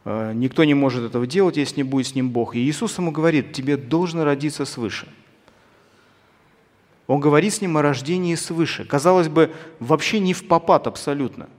Э, 0.05 0.33
никто 0.33 0.63
не 0.63 0.73
может 0.73 1.03
этого 1.03 1.27
делать, 1.27 1.57
если 1.57 1.77
не 1.77 1.83
будет 1.83 2.07
с 2.07 2.15
ним 2.15 2.31
Бог. 2.31 2.55
И 2.55 2.59
Иисус 2.59 2.97
ему 2.97 3.11
говорит, 3.11 3.53
тебе 3.53 3.77
должно 3.77 4.23
родиться 4.23 4.65
свыше. 4.65 5.07
Он 7.05 7.19
говорит 7.19 7.53
с 7.53 7.61
ним 7.61 7.77
о 7.77 7.83
рождении 7.83 8.33
свыше. 8.33 8.85
Казалось 8.85 9.29
бы, 9.29 9.51
вообще 9.79 10.19
не 10.19 10.33
в 10.33 10.47
попад 10.47 10.87
абсолютно– 10.87 11.47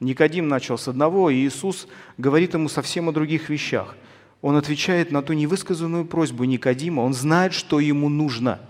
Никодим 0.00 0.48
начал 0.48 0.78
с 0.78 0.88
одного, 0.88 1.28
и 1.30 1.36
Иисус 1.36 1.86
говорит 2.16 2.54
ему 2.54 2.68
совсем 2.68 3.08
о 3.08 3.12
других 3.12 3.50
вещах. 3.50 3.96
Он 4.40 4.56
отвечает 4.56 5.12
на 5.12 5.20
ту 5.22 5.34
невысказанную 5.34 6.06
просьбу 6.06 6.44
Никодима, 6.44 7.02
он 7.02 7.12
знает, 7.12 7.52
что 7.52 7.78
ему 7.78 8.08
нужно 8.08 8.60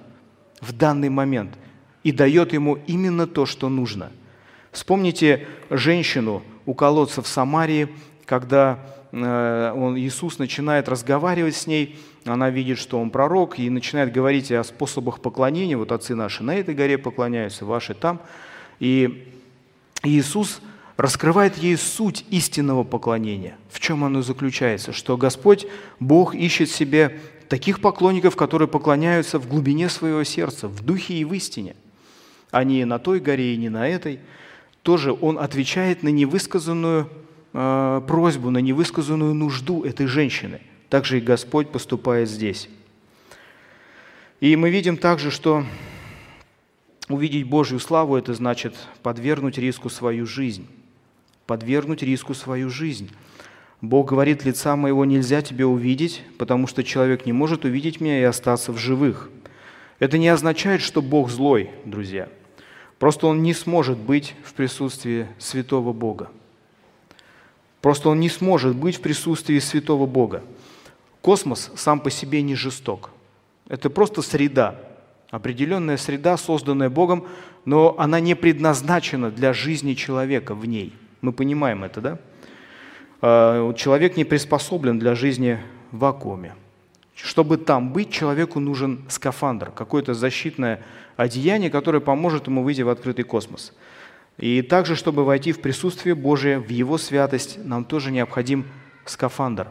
в 0.61 0.73
данный 0.73 1.09
момент, 1.09 1.53
и 2.03 2.11
дает 2.11 2.53
ему 2.53 2.79
именно 2.89 3.29
то, 3.29 3.47
что 3.47 3.69
нужно. 3.69 4.11
Вспомните 4.73 5.47
женщину 5.71 6.43
у 6.67 6.75
колодца 6.75 7.23
в 7.23 7.29
Самарии, 7.29 7.89
когда 8.25 8.79
э, 9.13 9.73
он, 9.77 9.97
Иисус 9.97 10.39
начинает 10.39 10.89
разговаривать 10.89 11.57
с 11.57 11.67
ней, 11.67 11.99
она 12.25 12.51
видит, 12.51 12.79
что 12.79 13.01
он 13.01 13.11
пророк, 13.11 13.59
и 13.59 13.71
начинает 13.71 14.13
говорить 14.13 14.53
о 14.53 14.63
способах 14.65 15.21
поклонения. 15.21 15.77
Вот 15.77 15.93
отцы 15.93 16.15
наши 16.15 16.43
на 16.43 16.55
этой 16.55 16.75
горе 16.75 16.99
поклоняются, 16.99 17.65
ваши 17.65 17.95
там. 17.95 18.21
И 18.79 19.29
Иисус 20.03 20.61
раскрывает 21.01 21.57
ей 21.57 21.79
суть 21.79 22.27
истинного 22.31 22.85
поклонения. 22.85 23.57
В 23.71 23.81
чем 23.81 24.05
оно 24.05 24.21
заключается? 24.21 24.93
Что 24.93 25.17
Господь, 25.17 25.67
Бог 25.99 26.35
ищет 26.35 26.69
себе 26.69 27.21
таких 27.49 27.81
поклонников, 27.81 28.37
которые 28.37 28.69
поклоняются 28.69 29.39
в 29.39 29.49
глубине 29.49 29.89
своего 29.89 30.25
сердца, 30.25 30.69
в 30.69 30.85
духе 30.85 31.15
и 31.15 31.25
в 31.25 31.33
истине, 31.33 31.75
а 32.51 32.65
не 32.65 32.85
на 32.85 32.99
той 32.99 33.19
горе 33.21 33.55
и 33.55 33.57
не 33.57 33.71
на 33.71 33.89
этой. 33.89 34.21
Тоже 34.83 35.17
Он 35.19 35.39
отвечает 35.39 36.03
на 36.03 36.09
невысказанную 36.09 37.09
э, 37.55 38.03
просьбу, 38.07 38.51
на 38.51 38.59
невысказанную 38.59 39.33
нужду 39.33 39.85
этой 39.85 40.07
женщины. 40.07 40.61
Также 40.91 41.17
и 41.17 41.23
Господь 41.23 41.71
поступает 41.71 42.29
здесь. 42.29 42.69
И 44.41 44.55
мы 44.55 44.69
видим 44.69 44.99
также, 44.99 45.31
что 45.31 45.65
увидеть 47.09 47.45
Божью 47.45 47.79
славу– 47.79 48.17
это 48.19 48.35
значит 48.35 48.75
подвергнуть 49.03 49.57
риску 49.57 49.89
свою 49.89 50.27
жизнь 50.27 50.67
подвергнуть 51.51 52.05
риску 52.05 52.33
свою 52.33 52.71
жизнь. 52.71 53.11
Бог 53.81 54.11
говорит, 54.11 54.45
лица 54.45 54.77
моего 54.77 55.05
нельзя 55.05 55.43
тебе 55.43 55.67
увидеть, 55.67 56.23
потому 56.39 56.69
что 56.69 56.85
человек 56.85 57.27
не 57.27 57.33
может 57.33 57.65
увидеть 57.65 58.01
меня 58.01 58.21
и 58.21 58.23
остаться 58.23 58.71
в 58.71 58.79
живых. 58.79 59.29
Это 59.99 60.17
не 60.17 60.29
означает, 60.29 60.81
что 60.81 61.03
Бог 61.03 61.29
злой, 61.29 61.71
друзья. 61.85 62.29
Просто 63.01 63.27
Он 63.27 63.43
не 63.43 63.53
сможет 63.53 63.99
быть 63.99 64.37
в 64.45 64.55
присутствии 64.55 65.27
святого 65.41 65.93
Бога. 65.93 66.31
Просто 67.81 68.11
Он 68.11 68.21
не 68.21 68.29
сможет 68.29 68.77
быть 68.77 68.99
в 68.99 69.01
присутствии 69.01 69.59
святого 69.59 70.07
Бога. 70.07 70.45
Космос 71.21 71.73
сам 71.75 71.99
по 71.99 72.11
себе 72.11 72.43
не 72.43 72.55
жесток. 72.55 73.11
Это 73.69 73.91
просто 73.91 74.23
среда, 74.23 74.77
определенная 75.33 75.97
среда, 75.97 76.37
созданная 76.37 76.91
Богом, 76.91 77.27
но 77.65 77.97
она 77.99 78.21
не 78.21 78.37
предназначена 78.37 79.33
для 79.33 79.53
жизни 79.53 79.95
человека 79.95 80.55
в 80.55 80.65
ней– 80.65 80.93
мы 81.21 81.33
понимаем 81.33 81.85
это, 81.85 82.01
да? 82.01 82.19
А, 83.21 83.73
человек 83.75 84.17
не 84.17 84.25
приспособлен 84.25 84.99
для 84.99 85.15
жизни 85.15 85.59
в 85.93 85.99
вакууме. 85.99 86.55
Чтобы 87.15 87.59
там 87.59 87.93
быть, 87.93 88.11
человеку 88.11 88.61
нужен 88.61 89.05
скафандр, 89.09 89.71
какое-то 89.73 90.15
защитное 90.15 90.83
одеяние, 91.17 91.71
которое 91.71 92.01
поможет 92.01 92.47
ему 92.47 92.63
выйти 92.63 92.81
в 92.81 92.89
открытый 92.89 93.25
космос. 93.25 93.75
И 94.39 94.63
также, 94.63 94.97
чтобы 94.97 95.25
войти 95.25 95.53
в 95.53 95.61
присутствие 95.61 96.15
Божие, 96.15 96.59
в 96.59 96.71
Его 96.71 96.97
святость, 96.97 97.59
нам 97.63 97.85
тоже 97.85 98.11
необходим 98.11 98.65
скафандр. 99.05 99.69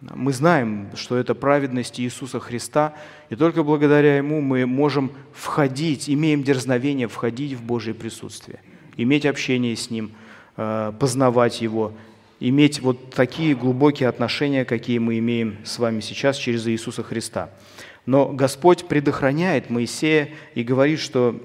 Мы 0.00 0.32
знаем, 0.32 0.88
что 0.96 1.16
это 1.16 1.36
праведность 1.36 2.00
Иисуса 2.00 2.40
Христа, 2.40 2.94
и 3.30 3.36
только 3.36 3.62
благодаря 3.62 4.16
Ему 4.16 4.40
мы 4.40 4.66
можем 4.66 5.12
входить, 5.32 6.10
имеем 6.10 6.42
дерзновение 6.42 7.06
входить 7.06 7.52
в 7.52 7.62
Божье 7.62 7.94
присутствие, 7.94 8.58
иметь 8.96 9.24
общение 9.24 9.76
с 9.76 9.88
Ним– 9.88 10.10
познавать 10.54 11.62
Его, 11.62 11.92
иметь 12.48 12.80
вот 12.80 13.10
такие 13.10 13.54
глубокие 13.54 14.08
отношения, 14.08 14.64
какие 14.64 14.98
мы 14.98 15.18
имеем 15.18 15.58
с 15.64 15.78
вами 15.78 16.00
сейчас 16.00 16.36
через 16.36 16.66
Иисуса 16.66 17.04
Христа. 17.04 17.50
Но 18.04 18.28
Господь 18.30 18.88
предохраняет 18.88 19.70
Моисея 19.70 20.30
и 20.54 20.64
говорит, 20.64 20.98
что 20.98 21.40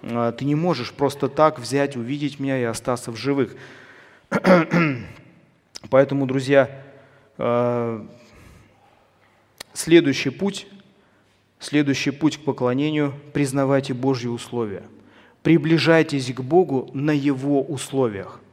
э, 0.00 0.32
ты 0.38 0.46
не 0.46 0.54
можешь 0.54 0.92
просто 0.92 1.28
так 1.28 1.58
взять, 1.58 1.96
увидеть 1.96 2.40
меня 2.40 2.58
и 2.58 2.62
остаться 2.62 3.12
в 3.12 3.16
живых. 3.16 3.56
Поэтому, 5.90 6.26
друзья, 6.26 6.70
э, 7.36 8.06
следующий 9.74 10.30
путь, 10.30 10.66
следующий 11.60 12.10
путь 12.10 12.38
к 12.38 12.44
поклонению– 12.44 13.12
признавайте 13.34 13.92
Божьи 13.92 14.28
условия. 14.28 14.84
Приближайтесь 15.42 16.32
к 16.32 16.40
Богу 16.40 16.88
на 16.94 17.10
Его 17.10 17.62
условиях– 17.62 18.40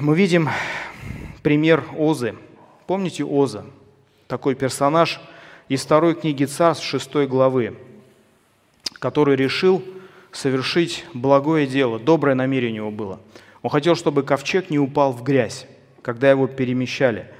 мы 0.00 0.16
видим 0.16 0.48
пример 1.42 1.84
Озы. 1.96 2.34
Помните 2.86 3.24
Оза? 3.24 3.64
Такой 4.28 4.54
персонаж 4.54 5.20
из 5.68 5.82
второй 5.84 6.14
книги 6.14 6.44
Царств, 6.44 6.84
шестой 6.84 7.26
главы, 7.26 7.76
который 8.98 9.36
решил 9.36 9.84
совершить 10.32 11.04
благое 11.14 11.66
дело, 11.66 11.98
доброе 11.98 12.34
намерение 12.34 12.82
у 12.82 12.86
него 12.86 12.90
было. 12.90 13.20
Он 13.62 13.70
хотел, 13.70 13.94
чтобы 13.94 14.22
ковчег 14.22 14.70
не 14.70 14.78
упал 14.78 15.12
в 15.12 15.22
грязь, 15.22 15.66
когда 16.02 16.30
его 16.30 16.46
перемещали. 16.46 17.30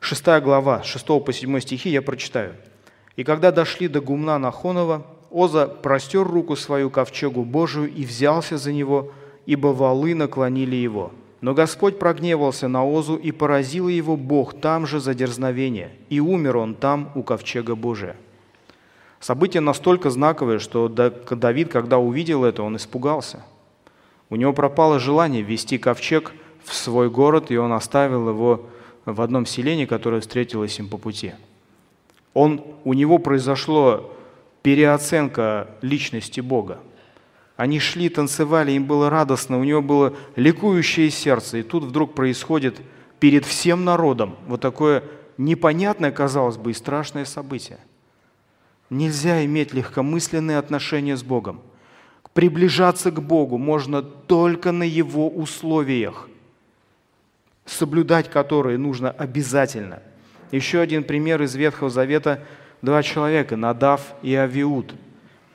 Шестая 0.00 0.40
глава, 0.40 0.82
6 0.82 1.06
по 1.24 1.32
7 1.32 1.60
стихи 1.60 1.90
я 1.90 2.02
прочитаю. 2.02 2.54
«И 3.16 3.24
когда 3.24 3.52
дошли 3.52 3.86
до 3.86 4.00
гумна 4.00 4.38
Нахонова, 4.38 5.06
Оза 5.30 5.66
простер 5.68 6.26
руку 6.26 6.56
свою 6.56 6.90
ковчегу 6.90 7.44
Божию 7.44 7.92
и 7.92 8.04
взялся 8.04 8.56
за 8.56 8.72
него, 8.72 9.12
ибо 9.46 9.68
валы 9.68 10.14
наклонили 10.14 10.74
его. 10.74 11.12
Но 11.40 11.54
Господь 11.54 11.98
прогневался 11.98 12.68
на 12.68 12.84
Озу 12.84 13.16
и 13.16 13.32
поразил 13.32 13.88
его 13.88 14.16
Бог 14.16 14.60
там 14.60 14.86
же 14.86 15.00
за 15.00 15.14
дерзновение, 15.14 15.92
и 16.10 16.20
умер 16.20 16.58
он 16.58 16.74
там 16.74 17.10
у 17.14 17.22
ковчега 17.22 17.74
Божия. 17.74 18.16
Событие 19.20 19.60
настолько 19.60 20.10
знаковое, 20.10 20.58
что 20.58 20.88
Давид, 20.88 21.70
когда 21.70 21.98
увидел 21.98 22.44
это, 22.44 22.62
он 22.62 22.76
испугался. 22.76 23.44
У 24.28 24.36
него 24.36 24.52
пропало 24.52 24.98
желание 24.98 25.42
вести 25.42 25.78
ковчег 25.78 26.32
в 26.64 26.74
свой 26.74 27.10
город, 27.10 27.50
и 27.50 27.56
он 27.56 27.72
оставил 27.72 28.28
его 28.28 28.66
в 29.06 29.20
одном 29.20 29.46
селении, 29.46 29.86
которое 29.86 30.20
встретилось 30.20 30.78
им 30.78 30.88
по 30.88 30.98
пути. 30.98 31.32
Он, 32.34 32.62
у 32.84 32.92
него 32.92 33.18
произошло 33.18 34.12
переоценка 34.62 35.68
личности 35.80 36.40
Бога– 36.40 36.80
они 37.60 37.78
шли, 37.78 38.08
танцевали, 38.08 38.72
им 38.72 38.86
было 38.86 39.10
радостно, 39.10 39.58
у 39.58 39.64
него 39.64 39.82
было 39.82 40.16
ликующее 40.34 41.10
сердце. 41.10 41.58
И 41.58 41.62
тут 41.62 41.84
вдруг 41.84 42.14
происходит 42.14 42.80
перед 43.18 43.44
всем 43.44 43.84
народом 43.84 44.36
вот 44.46 44.62
такое 44.62 45.04
непонятное, 45.36 46.10
казалось 46.10 46.56
бы, 46.56 46.70
и 46.70 46.74
страшное 46.74 47.26
событие. 47.26 47.76
Нельзя 48.88 49.44
иметь 49.44 49.74
легкомысленные 49.74 50.56
отношения 50.56 51.18
с 51.18 51.22
Богом. 51.22 51.60
Приближаться 52.32 53.10
к 53.10 53.20
Богу 53.20 53.58
можно 53.58 54.00
только 54.00 54.72
на 54.72 54.84
Его 54.84 55.28
условиях, 55.28 56.30
соблюдать 57.66 58.30
которые 58.30 58.78
нужно 58.78 59.10
обязательно. 59.10 60.02
Еще 60.50 60.80
один 60.80 61.04
пример 61.04 61.42
из 61.42 61.54
Ветхого 61.54 61.90
Завета. 61.90 62.42
Два 62.80 63.02
человека, 63.02 63.54
Надав 63.56 64.14
и 64.22 64.34
Авиуд– 64.34 64.94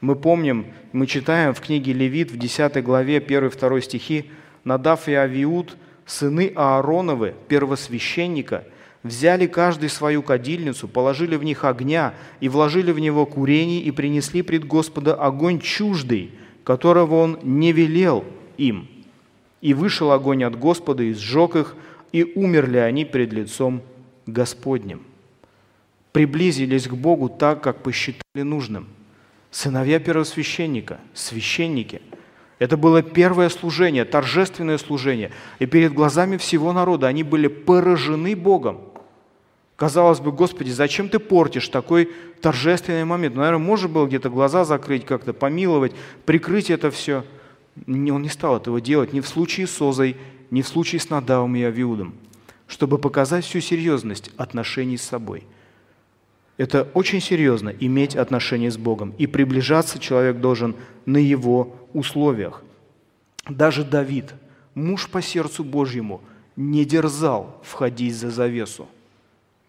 мы 0.05 0.15
помним, 0.15 0.67
мы 0.91 1.07
читаем 1.07 1.55
в 1.55 1.61
книге 1.61 1.91
Левит 1.91 2.29
в 2.29 2.37
10 2.37 2.83
главе 2.83 3.17
1-2 3.17 3.81
стихи, 3.81 4.29
«Надав 4.63 5.07
и 5.07 5.13
Авиуд, 5.13 5.75
сыны 6.05 6.53
Аароновы, 6.55 7.33
первосвященника, 7.47 8.65
взяли 9.01 9.47
каждый 9.47 9.89
свою 9.89 10.21
кадильницу, 10.21 10.87
положили 10.87 11.37
в 11.37 11.43
них 11.43 11.63
огня 11.63 12.13
и 12.39 12.49
вложили 12.49 12.91
в 12.91 12.99
него 12.99 13.25
курение 13.25 13.81
и 13.81 13.89
принесли 13.89 14.43
пред 14.43 14.67
Господа 14.67 15.15
огонь 15.15 15.59
чуждый, 15.59 16.35
которого 16.63 17.15
он 17.15 17.39
не 17.41 17.71
велел 17.71 18.25
им. 18.57 18.87
И 19.61 19.73
вышел 19.73 20.11
огонь 20.11 20.43
от 20.43 20.55
Господа 20.55 21.01
и 21.01 21.15
сжег 21.15 21.55
их, 21.55 21.75
и 22.11 22.31
умерли 22.35 22.77
они 22.77 23.05
пред 23.05 23.33
лицом 23.33 23.81
Господним. 24.27 25.01
Приблизились 26.11 26.87
к 26.87 26.93
Богу 26.93 27.27
так, 27.27 27.63
как 27.63 27.81
посчитали 27.81 28.43
нужным– 28.43 28.87
сыновья 29.55 29.99
первосвященника, 29.99 30.99
священники. 31.13 32.01
Это 32.59 32.75
было 32.75 33.01
первое 33.01 33.47
служение, 33.47 34.03
торжественное 34.03 34.77
служение. 34.77 35.31
И 35.59 35.65
перед 35.65 35.93
глазами 35.93 36.35
всего 36.35 36.73
народа 36.73 37.07
они 37.07 37.23
были 37.23 37.47
поражены 37.47 38.35
Богом. 38.35 38.81
Казалось 39.77 40.19
бы, 40.19 40.33
Господи, 40.33 40.71
зачем 40.71 41.07
ты 41.07 41.19
портишь 41.19 41.69
такой 41.69 42.11
торжественный 42.41 43.05
момент? 43.05 43.35
Ну, 43.35 43.41
наверное, 43.41 43.65
можно 43.65 43.87
было 43.87 44.07
где-то 44.07 44.29
глаза 44.29 44.65
закрыть, 44.65 45.05
как-то 45.05 45.31
помиловать, 45.31 45.93
прикрыть 46.25 46.69
это 46.69 46.91
все. 46.91 47.23
Он 47.87 48.21
не 48.21 48.29
стал 48.29 48.57
этого 48.57 48.81
делать 48.81 49.13
ни 49.13 49.21
в 49.21 49.27
случае 49.27 49.67
с 49.67 49.81
Озой, 49.81 50.17
ни 50.51 50.63
в 50.63 50.67
случае 50.67 50.99
с 50.99 51.09
Надавом 51.09 51.55
и 51.55 51.63
Авиудом, 51.63 52.15
чтобы 52.67 52.97
показать 52.97 53.45
всю 53.45 53.61
серьезность 53.61 54.31
отношений 54.35 54.97
с 54.97 55.03
собой– 55.03 55.45
это 56.57 56.87
очень 56.93 57.21
серьезно, 57.21 57.69
иметь 57.69 58.15
отношения 58.15 58.71
с 58.71 58.77
Богом. 58.77 59.13
И 59.17 59.27
приближаться 59.27 59.99
человек 59.99 60.39
должен 60.39 60.75
на 61.05 61.17
его 61.17 61.75
условиях. 61.93 62.63
Даже 63.49 63.83
Давид, 63.83 64.33
муж 64.73 65.09
по 65.09 65.21
сердцу 65.21 65.63
Божьему, 65.63 66.21
не 66.55 66.85
дерзал 66.85 67.61
входить 67.63 68.15
за 68.15 68.31
завесу. 68.31 68.87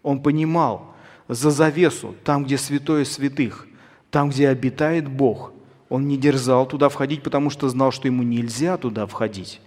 Он 0.01 0.21
понимал, 0.21 0.93
за 1.27 1.51
завесу, 1.51 2.15
там, 2.23 2.45
где 2.45 2.57
святое 2.57 3.03
святых, 3.03 3.67
там, 4.09 4.29
где 4.29 4.47
обитает 4.47 5.09
Бог, 5.09 5.51
он 5.89 6.07
не 6.07 6.17
дерзал 6.17 6.65
туда 6.65 6.89
входить, 6.89 7.23
потому 7.23 7.49
что 7.49 7.69
знал, 7.69 7.91
что 7.91 8.07
ему 8.07 8.23
нельзя 8.23 8.77
туда 8.77 9.05
входить. 9.05 9.61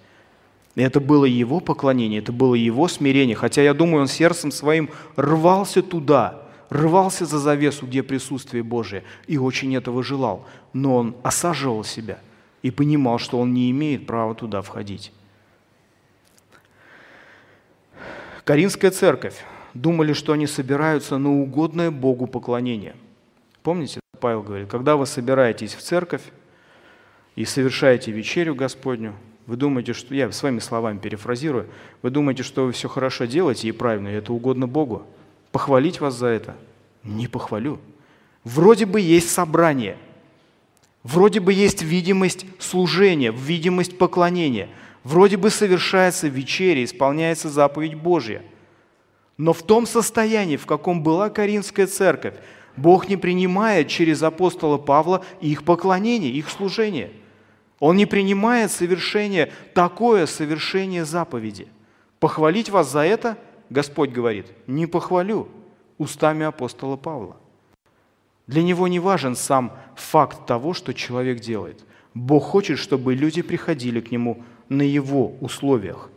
И 0.74 0.82
это 0.82 1.00
было 1.00 1.24
его 1.24 1.60
поклонение, 1.60 2.20
это 2.20 2.32
было 2.32 2.54
его 2.54 2.88
смирение. 2.88 3.36
Хотя 3.36 3.62
я 3.62 3.74
думаю, 3.74 4.02
он 4.02 4.08
сердцем 4.08 4.50
своим 4.50 4.90
рвался 5.16 5.82
туда, 5.82 6.39
рвался 6.70 7.26
за 7.26 7.38
завесу, 7.38 7.86
где 7.86 8.02
присутствие 8.02 8.62
Божие, 8.62 9.04
и 9.26 9.36
очень 9.36 9.76
этого 9.76 10.02
желал. 10.02 10.46
Но 10.72 10.96
он 10.96 11.16
осаживал 11.22 11.84
себя 11.84 12.20
и 12.62 12.70
понимал, 12.70 13.18
что 13.18 13.38
он 13.38 13.52
не 13.52 13.70
имеет 13.70 14.06
права 14.06 14.34
туда 14.34 14.62
входить. 14.62 15.12
Каринская 18.44 18.90
церковь 18.90 19.44
думали, 19.74 20.12
что 20.12 20.32
они 20.32 20.46
собираются 20.46 21.18
на 21.18 21.30
угодное 21.30 21.90
Богу 21.90 22.26
поклонение. 22.26 22.96
Помните, 23.62 24.00
Павел 24.18 24.42
говорит, 24.42 24.68
когда 24.68 24.96
вы 24.96 25.06
собираетесь 25.06 25.74
в 25.74 25.82
церковь 25.82 26.22
и 27.36 27.44
совершаете 27.44 28.10
вечерю 28.10 28.54
Господню, 28.54 29.14
вы 29.46 29.56
думаете, 29.56 29.92
что, 29.92 30.14
я 30.14 30.30
своими 30.32 30.58
словами 30.60 30.98
перефразирую, 30.98 31.66
вы 32.02 32.10
думаете, 32.10 32.42
что 32.42 32.66
вы 32.66 32.72
все 32.72 32.88
хорошо 32.88 33.24
делаете 33.24 33.68
и 33.68 33.72
правильно, 33.72 34.08
и 34.08 34.12
это 34.12 34.32
угодно 34.32 34.68
Богу. 34.68 35.06
Похвалить 35.52 36.00
вас 36.00 36.14
за 36.14 36.28
это? 36.28 36.56
Не 37.02 37.28
похвалю. 37.28 37.80
Вроде 38.44 38.86
бы 38.86 39.00
есть 39.00 39.30
собрание, 39.30 39.98
вроде 41.02 41.40
бы 41.40 41.52
есть 41.52 41.82
видимость 41.82 42.46
служения, 42.58 43.32
видимость 43.32 43.98
поклонения, 43.98 44.68
вроде 45.04 45.36
бы 45.36 45.50
совершается 45.50 46.28
вечеря, 46.28 46.82
исполняется 46.84 47.50
заповедь 47.50 47.94
Божья. 47.94 48.42
Но 49.36 49.52
в 49.52 49.62
том 49.62 49.86
состоянии, 49.86 50.56
в 50.56 50.66
каком 50.66 51.02
была 51.02 51.28
Каринская 51.30 51.86
церковь, 51.86 52.34
Бог 52.76 53.08
не 53.08 53.16
принимает 53.16 53.88
через 53.88 54.22
апостола 54.22 54.78
Павла 54.78 55.24
их 55.40 55.64
поклонение, 55.64 56.30
их 56.30 56.48
служение. 56.48 57.10
Он 57.78 57.96
не 57.96 58.06
принимает 58.06 58.70
совершение, 58.70 59.52
такое 59.74 60.26
совершение 60.26 61.04
заповеди. 61.04 61.68
Похвалить 62.20 62.68
вас 62.68 62.90
за 62.90 63.00
это, 63.00 63.38
Господь 63.70 64.10
говорит, 64.10 64.46
не 64.66 64.86
похвалю 64.86 65.48
устами 65.98 66.44
апостола 66.44 66.96
Павла. 66.96 67.36
Для 68.46 68.62
него 68.62 68.88
не 68.88 68.98
важен 68.98 69.36
сам 69.36 69.72
факт 69.94 70.46
того, 70.46 70.74
что 70.74 70.92
человек 70.92 71.40
делает. 71.40 71.84
Бог 72.14 72.44
хочет, 72.44 72.78
чтобы 72.78 73.14
люди 73.14 73.42
приходили 73.42 74.00
к 74.00 74.10
нему 74.10 74.42
на 74.68 74.82
его 74.82 75.34
условиях. 75.40 76.10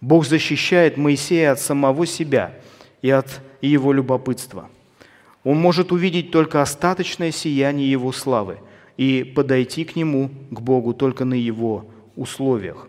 Бог 0.00 0.26
защищает 0.26 0.96
Моисея 0.96 1.52
от 1.52 1.60
самого 1.60 2.06
себя 2.06 2.54
и 3.00 3.10
от 3.10 3.40
его 3.60 3.92
любопытства– 3.92 4.68
он 5.44 5.56
может 5.58 5.92
увидеть 5.92 6.30
только 6.30 6.60
остаточное 6.60 7.30
сияние 7.30 7.90
Его 7.90 8.12
славы 8.12 8.58
и 8.98 9.24
подойти 9.24 9.84
к 9.84 9.96
Нему, 9.96 10.30
к 10.50 10.60
Богу, 10.60 10.92
только 10.92 11.24
на 11.24 11.32
Его 11.32 11.86
условиях. 12.16 12.86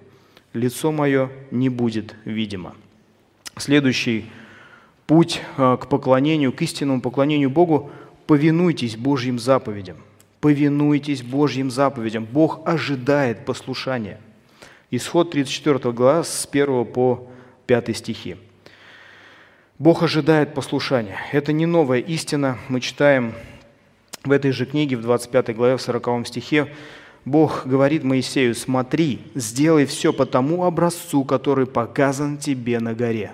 Лицо 0.53 0.91
мое 0.91 1.29
не 1.51 1.69
будет 1.69 2.15
видимо. 2.25 2.75
Следующий 3.59 4.25
путь 5.05 5.41
э, 5.57 5.77
к 5.79 5.87
поклонению, 5.87 6.51
к 6.51 6.61
истинному 6.61 7.01
поклонению 7.01 7.49
Богу– 7.49 7.91
повинуйтесь 8.29 8.95
Божьим 8.95 9.39
заповедям. 9.39 9.97
Повинуйтесь 10.39 11.23
Божьим 11.23 11.71
заповедям. 11.71 12.25
Бог 12.25 12.61
ожидает 12.63 13.43
послушания. 13.43 14.21
Исход 14.91 15.31
34 15.31 15.91
глава 15.91 16.23
с 16.23 16.47
1 16.51 16.85
по 16.85 17.27
5 17.65 17.97
стихи. 17.97 18.35
Бог 19.79 20.03
ожидает 20.03 20.53
послушания. 20.53 21.17
Это 21.31 21.51
не 21.51 21.65
новая 21.65 22.01
истина. 22.01 22.59
Мы 22.67 22.81
читаем 22.81 23.33
в 24.23 24.31
этой 24.31 24.51
же 24.51 24.67
книге, 24.67 24.97
в 24.97 25.01
25 25.01 25.55
главе, 25.55 25.77
в 25.77 25.81
40 25.81 26.27
стихе, 26.27 26.67
Бог 27.25 27.65
говорит 27.65 28.03
Моисею, 28.03 28.53
смотри, 28.53 29.21
сделай 29.33 29.87
все 29.87 30.13
по 30.13 30.27
тому 30.27 30.65
образцу, 30.65 31.23
который 31.23 31.65
показан 31.65 32.37
тебе 32.37 32.79
на 32.79 32.93
горе. 32.93 33.33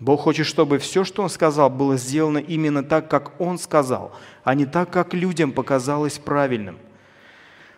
Бог 0.00 0.22
хочет, 0.22 0.46
чтобы 0.46 0.78
все, 0.78 1.04
что 1.04 1.22
Он 1.22 1.30
сказал, 1.30 1.70
было 1.70 1.96
сделано 1.96 2.38
именно 2.38 2.82
так, 2.82 3.08
как 3.08 3.40
Он 3.40 3.58
сказал, 3.58 4.12
а 4.42 4.54
не 4.54 4.66
так, 4.66 4.90
как 4.90 5.14
людям 5.14 5.52
показалось 5.52 6.18
правильным. 6.18 6.78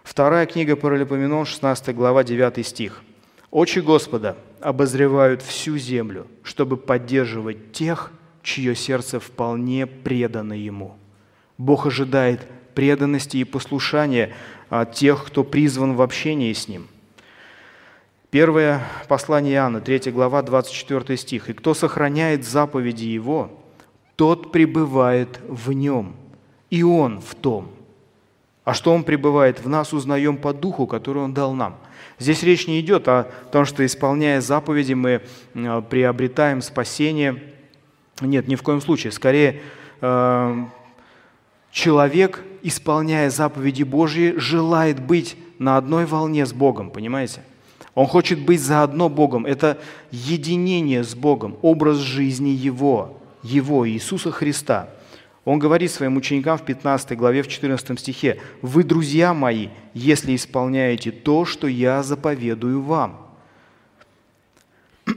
Вторая 0.02 0.46
книга 0.46 0.76
Паралипоменон, 0.76 1.44
16 1.44 1.94
глава, 1.94 2.24
9 2.24 2.66
стих– 2.66 3.02
Очи 3.52 3.80
Господа 3.80 4.38
обозревают 4.62 5.42
всю 5.42 5.76
землю, 5.76 6.26
чтобы 6.42 6.78
поддерживать 6.78 7.72
тех, 7.72 8.10
чье 8.42 8.74
сердце 8.74 9.20
вполне 9.20 9.86
предано 9.86 10.54
Ему. 10.54 10.96
Бог 11.58 11.86
ожидает 11.86 12.48
преданности 12.74 13.36
и 13.36 13.44
послушания 13.44 14.32
от 14.70 14.94
тех, 14.94 15.26
кто 15.26 15.44
призван 15.44 15.96
в 15.96 16.00
общении 16.00 16.54
с 16.54 16.66
Ним. 16.66 16.88
Первое 18.32 18.82
послание 19.06 19.54
Иоанна, 19.54 19.80
3 19.80 20.10
глава, 20.10 20.42
24 20.42 21.16
стих. 21.16 21.48
«И 21.48 21.52
кто 21.52 21.72
сохраняет 21.72 22.44
заповеди 22.44 23.04
Его, 23.04 23.50
тот 24.16 24.50
пребывает 24.50 25.38
в 25.46 25.70
Нем, 25.72 26.16
и 26.70 26.82
Он 26.82 27.20
в 27.20 27.36
том». 27.36 27.70
А 28.64 28.74
что 28.74 28.92
Он 28.92 29.04
пребывает 29.04 29.62
в 29.64 29.68
нас, 29.68 29.92
узнаем 29.92 30.36
по 30.36 30.52
Духу, 30.52 30.88
который 30.88 31.22
Он 31.22 31.32
дал 31.32 31.54
нам– 31.54 31.78
Здесь 32.18 32.42
речь 32.44 32.68
не 32.68 32.80
идет 32.80 33.08
о 33.08 33.24
том, 33.50 33.64
что 33.64 33.84
исполняя 33.84 34.40
заповеди 34.40 34.92
мы 34.92 35.22
э, 35.54 35.82
приобретаем 35.90 36.62
спасение. 36.62 37.42
Нет, 38.20 38.46
ни 38.46 38.54
в 38.54 38.62
коем 38.62 38.80
случае. 38.80 39.12
Скорее, 39.12 39.60
э, 40.00 40.64
человек, 41.72 42.44
исполняя 42.62 43.28
заповеди 43.28 43.82
Божьи, 43.82 44.34
желает 44.36 45.00
быть 45.00 45.36
на 45.58 45.76
одной 45.76 46.06
волне 46.06 46.46
с 46.46 46.52
Богом, 46.52 46.90
понимаете? 46.90 47.42
Он 47.94 48.06
хочет 48.06 48.40
быть 48.40 48.60
заодно 48.60 49.08
Богом. 49.08 49.44
Это 49.44 49.78
единение 50.10 51.04
с 51.04 51.14
Богом, 51.14 51.56
образ 51.62 51.98
жизни 51.98 52.50
Его, 52.50 53.18
Его, 53.42 53.88
Иисуса 53.88 54.30
Христа– 54.30 54.88
он 55.44 55.58
говорит 55.58 55.90
своим 55.90 56.16
ученикам 56.16 56.56
в 56.56 56.64
15 56.64 57.18
главе, 57.18 57.42
в 57.42 57.48
14 57.48 57.98
стихе, 57.98 58.40
«Вы, 58.62 58.84
друзья 58.84 59.34
мои, 59.34 59.70
если 59.92 60.36
исполняете 60.36 61.10
то, 61.10 61.44
что 61.44 61.66
я 61.66 62.04
заповедую 62.04 62.80
вам». 62.82 63.28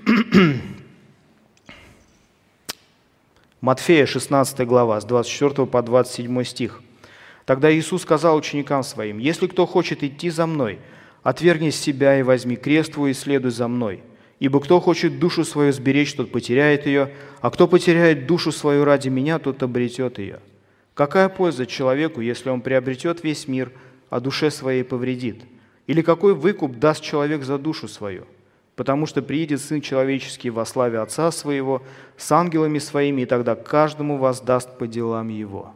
Матфея, 3.62 4.08
16 4.08 4.66
глава, 4.68 5.00
с 5.00 5.06
24 5.06 5.68
по 5.68 5.84
27 5.84 6.44
стих. 6.44 6.82
Тогда 7.46 7.72
Иисус 7.72 8.02
сказал 8.02 8.36
ученикам 8.36 8.82
своим, 8.84 9.20
«Если 9.20 9.46
кто 9.46 9.68
хочет 9.68 10.04
идти 10.04 10.32
за 10.32 10.48
Мной, 10.48 10.80
отвергни 11.26 11.72
себя 11.72 12.20
и 12.20 12.24
возьми 12.24 12.56
крест 12.56 12.94
твой 12.94 13.12
и 13.12 13.14
следуй 13.14 13.52
за 13.52 13.68
Мной». 13.68 14.04
Ибо 14.40 14.60
кто 14.60 14.80
хочет 14.80 15.18
душу 15.18 15.44
свою 15.44 15.72
сберечь, 15.72 16.14
тот 16.14 16.32
потеряет 16.32 16.86
ее, 16.86 17.12
а 17.42 17.50
кто 17.50 17.68
потеряет 17.68 18.28
душу 18.28 18.52
свою 18.52 18.84
ради 18.84 19.10
меня, 19.10 19.40
тот 19.40 19.64
обретет 19.64 20.20
ее. 20.20 20.40
Какая 20.94 21.30
польза 21.30 21.66
человеку, 21.66 22.22
если 22.22 22.50
он 22.50 22.62
приобретет 22.62 23.24
весь 23.24 23.48
мир, 23.48 23.72
а 24.10 24.20
душе 24.20 24.52
своей 24.52 24.84
повредит? 24.84 25.44
Или 25.88 26.02
какой 26.02 26.34
выкуп 26.34 26.78
даст 26.78 27.02
человек 27.02 27.44
за 27.44 27.58
душу 27.58 27.88
свою? 27.88 28.26
Потому 28.76 29.06
что 29.06 29.22
приедет 29.22 29.62
Сын 29.62 29.80
Человеческий 29.80 30.50
во 30.50 30.66
славе 30.66 31.00
Отца 31.00 31.32
Своего 31.32 31.82
с 32.18 32.30
ангелами 32.32 32.80
Своими, 32.80 33.22
и 33.22 33.26
тогда 33.26 33.56
каждому 33.56 34.18
воздаст 34.18 34.78
по 34.78 34.86
делам 34.86 35.30
Его. 35.30 35.74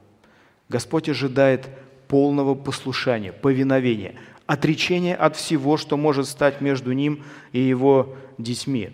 Господь 0.67 1.07
ожидает 1.07 1.69
полного 2.09 2.55
послушания, 2.55 3.31
повиновения– 3.31 4.15
отречение 4.49 5.15
от 5.15 5.35
всего, 5.35 5.77
что 5.77 5.95
может 5.95 6.27
стать 6.27 6.59
между 6.59 6.91
ним 6.91 7.21
и 7.51 7.59
его 7.59 8.15
детьми. 8.39 8.89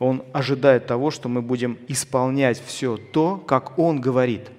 Он 0.00 0.24
ожидает 0.32 0.88
того, 0.88 1.12
что 1.12 1.28
мы 1.28 1.42
будем 1.42 1.78
исполнять 1.86 2.60
все 2.66 2.96
то, 2.96 3.36
как 3.36 3.78
Он 3.78 4.00
говорит, 4.00 4.50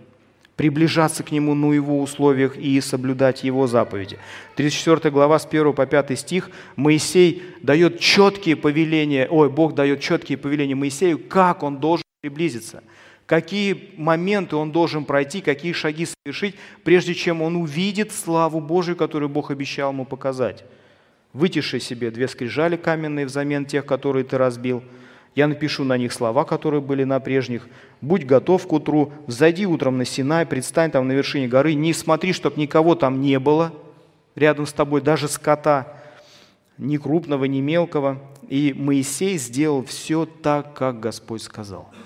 приближаться 0.55 1.23
к 1.23 1.33
Нему 1.33 1.53
на 1.53 1.73
Его 1.73 2.01
условиях 2.01 2.55
и 2.55 2.79
соблюдать 2.79 3.43
Его 3.43 3.67
заповеди. 3.67 4.19
34 4.55 5.11
глава 5.11 5.37
с 5.37 5.45
1 5.45 5.73
по 5.73 5.85
5 5.85 6.17
стих 6.17 6.49
Моисей 6.77 7.43
дает 7.61 7.99
четкие 7.99 8.55
повеления, 8.55 9.27
ой, 9.29 9.49
Бог 9.49 9.75
дает 9.75 9.99
четкие 9.99 10.37
повеления 10.37 10.75
Моисею, 10.75 11.19
как 11.19 11.61
он 11.61 11.77
должен 11.81 12.05
приблизиться– 12.21 12.83
какие 13.27 13.91
моменты 13.97 14.55
он 14.55 14.71
должен 14.71 15.05
пройти, 15.05 15.41
какие 15.41 15.73
шаги 15.73 16.07
совершить, 16.07 16.55
прежде 16.83 17.13
чем 17.13 17.43
он 17.43 17.57
увидит 17.57 18.11
славу 18.11 18.59
Божию, 18.59 18.95
которую 18.95 19.29
Бог 19.29 19.51
обещал 19.51 19.91
ему 19.91 20.05
показать. 20.05 20.63
Вытиши 21.33 21.79
себе 21.79 22.09
две 22.09 22.27
скрижали 22.27 22.77
каменные 22.77 23.25
взамен 23.25 23.65
тех, 23.65 23.85
которые 23.85 24.23
ты 24.23 24.37
разбил. 24.37 24.81
Я 25.35 25.47
напишу 25.47 25.83
на 25.83 25.97
них 25.97 26.13
слова, 26.13 26.45
которые 26.45 26.81
были 26.81 27.03
на 27.03 27.19
прежних. 27.19 27.67
Будь 28.01 28.25
готов 28.25 28.65
к 28.65 28.73
утру, 28.73 29.11
взойди 29.27 29.67
утром 29.67 29.97
на 29.97 30.05
Синай, 30.05 30.47
предстань 30.47 30.89
там 30.89 31.07
на 31.07 31.11
вершине 31.11 31.47
горы, 31.47 31.75
не 31.75 31.93
смотри, 31.93 32.33
чтобы 32.33 32.59
никого 32.59 32.95
там 32.95 33.21
не 33.21 33.37
было 33.37 33.73
рядом 34.35 34.65
с 34.65 34.73
тобой, 34.73 35.01
даже 35.01 35.27
скота, 35.27 35.99
ни 36.77 36.97
крупного, 36.97 37.43
ни 37.45 37.59
мелкого. 37.59 38.19
И 38.47 38.73
Моисей 38.75 39.37
сделал 39.37 39.83
все 39.83 40.25
так, 40.25 40.73
как 40.73 41.01
Господь 41.01 41.43
сказал– 41.43 41.91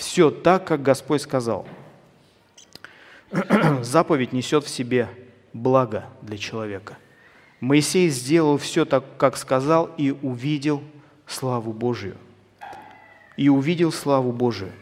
все 0.00 0.30
так, 0.30 0.66
как 0.66 0.82
Господь 0.82 1.20
сказал. 1.20 1.68
Заповедь 3.82 4.32
несет 4.32 4.64
в 4.64 4.68
себе 4.70 5.10
благо 5.52 6.06
для 6.22 6.38
человека. 6.38 6.96
Моисей 7.60 8.08
сделал 8.08 8.56
все 8.56 8.86
так, 8.86 9.04
как 9.18 9.36
сказал, 9.36 9.90
и 9.98 10.10
увидел 10.22 10.82
славу 11.26 11.74
Божию. 11.74 12.16
И 13.36 13.50
увидел 13.50 13.92
славу 13.92 14.32
Божию. 14.32 14.72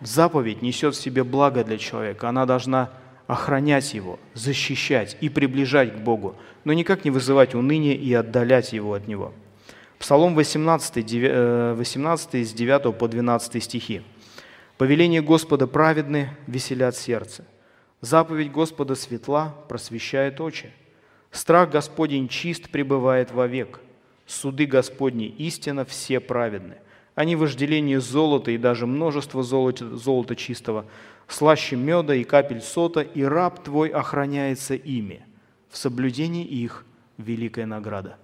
Заповедь 0.00 0.62
несет 0.62 0.94
в 0.94 1.00
себе 1.00 1.22
благо 1.22 1.62
для 1.62 1.76
человека. 1.76 2.30
Она 2.30 2.46
должна 2.46 2.90
охранять 3.26 3.92
его, 3.92 4.18
защищать 4.32 5.18
и 5.20 5.28
приближать 5.28 5.94
к 5.94 5.98
Богу, 5.98 6.34
но 6.64 6.72
никак 6.72 7.04
не 7.04 7.10
вызывать 7.10 7.54
уныние 7.54 7.94
и 7.94 8.14
отдалять 8.14 8.72
его 8.72 8.94
от 8.94 9.06
Него. 9.06 9.34
Псалом 9.98 10.34
18, 10.34 11.76
18 11.76 12.48
с 12.48 12.52
9 12.54 12.96
по 12.96 13.06
12 13.06 13.62
стихи. 13.62 14.02
«Повеление 14.78 15.22
Господа 15.22 15.66
праведны, 15.66 16.30
веселят 16.46 16.96
сердце. 16.96 17.44
Заповедь 18.00 18.52
Господа 18.52 18.94
светла, 18.94 19.54
просвещает 19.68 20.40
очи. 20.40 20.70
Страх 21.30 21.70
Господень 21.70 22.28
чист 22.28 22.68
пребывает 22.70 23.30
вовек. 23.30 23.80
Суды 24.26 24.66
Господни 24.66 25.26
истина 25.26 25.84
все 25.84 26.20
праведны. 26.20 26.76
Они 27.14 27.36
вожделение 27.36 28.00
золота 28.00 28.50
и 28.50 28.58
даже 28.58 28.86
множество 28.86 29.42
золота, 29.42 29.96
золота 29.96 30.36
чистого, 30.36 30.84
слаще 31.26 31.74
меда 31.76 32.14
и 32.14 32.24
капель 32.24 32.60
сота, 32.60 33.00
и 33.00 33.22
раб 33.22 33.64
твой 33.64 33.88
охраняется 33.88 34.74
ими. 34.74 35.24
В 35.70 35.78
соблюдении 35.78 36.44
их 36.44 36.84
великая 37.16 37.64
награда. 37.64 38.18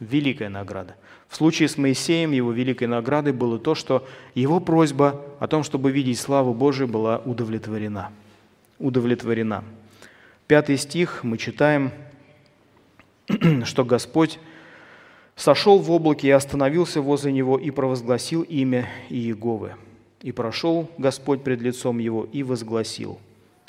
Великая 0.00 0.50
награда. 0.50 0.96
В 1.34 1.36
случае 1.36 1.68
с 1.68 1.76
Моисеем 1.76 2.30
его 2.30 2.52
великой 2.52 2.86
наградой 2.86 3.32
было 3.32 3.58
то, 3.58 3.74
что 3.74 4.06
его 4.36 4.60
просьба 4.60 5.20
о 5.40 5.48
том, 5.48 5.64
чтобы 5.64 5.90
видеть 5.90 6.20
славу 6.20 6.54
Божию, 6.54 6.86
была 6.86 7.18
удовлетворена. 7.24 8.12
Удовлетворена. 8.78 9.64
Пятый 10.46 10.76
стих 10.76 11.24
мы 11.24 11.36
читаем, 11.36 11.90
что 13.64 13.84
Господь 13.84 14.38
сошел 15.34 15.80
в 15.80 15.90
облаке 15.90 16.28
и 16.28 16.30
остановился 16.30 17.00
возле 17.00 17.32
него 17.32 17.58
и 17.58 17.72
провозгласил 17.72 18.42
имя 18.42 18.88
Иеговы. 19.08 19.72
И 20.22 20.30
прошел 20.30 20.88
Господь 20.98 21.42
пред 21.42 21.60
лицом 21.60 21.98
его 21.98 22.28
и 22.32 22.44
возгласил, 22.44 23.18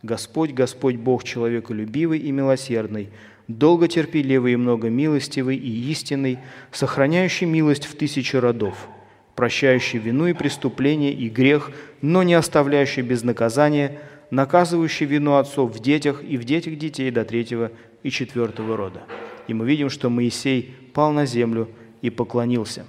«Господь, 0.03 0.51
Господь 0.51 0.97
Бог 0.97 1.23
человеколюбивый 1.23 2.19
и 2.19 2.31
милосердный, 2.31 3.09
долготерпеливый 3.47 4.53
и 4.53 4.55
многомилостивый 4.55 5.57
и 5.57 5.91
истинный, 5.91 6.39
сохраняющий 6.71 7.47
милость 7.47 7.85
в 7.85 7.95
тысячи 7.95 8.35
родов, 8.35 8.87
прощающий 9.35 9.99
вину 9.99 10.27
и 10.27 10.33
преступление 10.33 11.13
и 11.13 11.29
грех, 11.29 11.71
но 12.01 12.23
не 12.23 12.33
оставляющий 12.33 13.01
без 13.01 13.23
наказания, 13.23 13.99
наказывающий 14.31 15.05
вину 15.05 15.35
отцов 15.35 15.75
в 15.75 15.81
детях 15.81 16.23
и 16.23 16.37
в 16.37 16.43
детях 16.43 16.77
детей 16.77 17.11
до 17.11 17.25
третьего 17.25 17.71
и 18.03 18.09
четвертого 18.09 18.75
рода». 18.77 19.03
И 19.47 19.53
мы 19.53 19.67
видим, 19.67 19.89
что 19.89 20.09
Моисей 20.09 20.75
пал 20.93 21.11
на 21.11 21.27
землю 21.27 21.69
и 22.01 22.09
поклонился. 22.09 22.85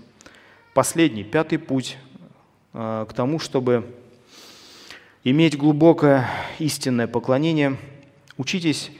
Последний, 0.72 1.22
пятый 1.22 1.58
путь 1.58 1.98
Э, 2.78 3.06
к 3.08 3.14
тому, 3.14 3.38
чтобы 3.38 3.90
иметь 5.24 5.56
глубокое 5.56 6.28
истинное 6.58 7.06
поклонение, 7.06 7.78
учитесь 8.36 8.90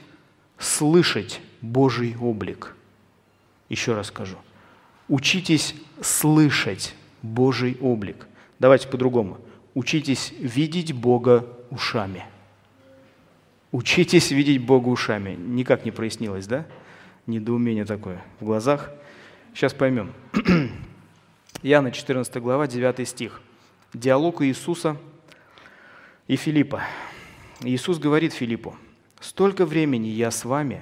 слышать 0.57 1.39
Божий 1.61 2.15
облик. 2.19 2.75
Еще 3.69 3.93
раз 3.93 4.07
скажу. 4.07 4.37
Учитесь 5.07 5.75
слышать 6.01 6.93
Божий 7.21 7.77
облик. 7.81 8.27
Давайте 8.59 8.87
по-другому. 8.87 9.37
Учитесь 9.73 10.33
видеть 10.39 10.93
Бога 10.93 11.45
ушами. 11.69 12.25
Учитесь 13.71 14.31
видеть 14.31 14.63
Бога 14.63 14.87
ушами. 14.87 15.35
Никак 15.35 15.85
не 15.85 15.91
прояснилось, 15.91 16.47
да? 16.47 16.65
Недоумение 17.25 17.85
такое 17.85 18.23
в 18.39 18.45
глазах. 18.45 18.91
Сейчас 19.53 19.73
поймем. 19.73 20.13
Иоанна 21.63 21.91
14 21.91 22.37
глава, 22.37 22.67
9 22.67 23.07
стих. 23.07 23.41
Диалог 23.93 24.41
Иисуса 24.41 24.97
и 26.27 26.35
Филиппа. 26.35 26.83
Иисус 27.61 27.97
говорит 27.97 28.33
Филиппу, 28.33 28.75
«Столько 29.19 29.65
времени 29.65 30.07
я 30.07 30.29
с 30.29 30.45
вами, 30.45 30.81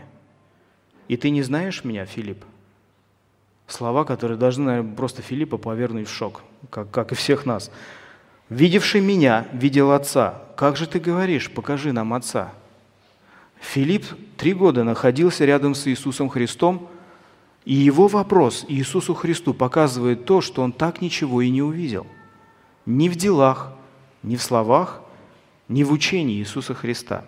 и 1.08 1.18
ты 1.18 1.30
не 1.30 1.42
знаешь 1.44 1.84
меня, 1.84 2.06
Филипп?» 2.06 2.44
Слова, 3.68 4.06
которые 4.06 4.38
должны, 4.38 4.66
наверное, 4.66 4.96
просто 4.96 5.22
Филиппа 5.22 5.58
повернуть 5.58 6.08
в 6.08 6.14
шок, 6.14 6.44
как, 6.70 6.92
как 6.92 7.12
и 7.12 7.16
всех 7.16 7.46
нас. 7.46 7.72
«Видевший 8.50 9.02
меня, 9.02 9.48
видел 9.54 9.92
Отца. 9.92 10.44
Как 10.56 10.78
же 10.78 10.88
ты 10.88 11.00
говоришь, 11.00 11.52
покажи 11.52 11.92
нам 11.92 12.14
Отца?» 12.14 12.54
Филипп 13.60 14.06
три 14.38 14.54
года 14.54 14.84
находился 14.84 15.46
рядом 15.46 15.74
с 15.74 15.88
Иисусом 15.88 16.30
Христом, 16.30 16.90
и 17.64 17.74
его 17.74 18.08
вопрос 18.08 18.66
Иисусу 18.68 19.16
Христу 19.16 19.54
показывает 19.54 20.26
то, 20.26 20.42
что 20.42 20.62
он 20.62 20.72
так 20.72 21.02
ничего 21.02 21.42
и 21.42 21.50
не 21.50 21.62
увидел– 21.62 22.06
ни 22.86 23.10
в 23.10 23.16
делах, 23.16 23.74
ни 24.24 24.36
в 24.36 24.42
словах, 24.44 25.02
ни 25.68 25.84
в 25.84 25.92
учении 25.92 26.38
Иисуса 26.38 26.74
Христа. 26.74 27.26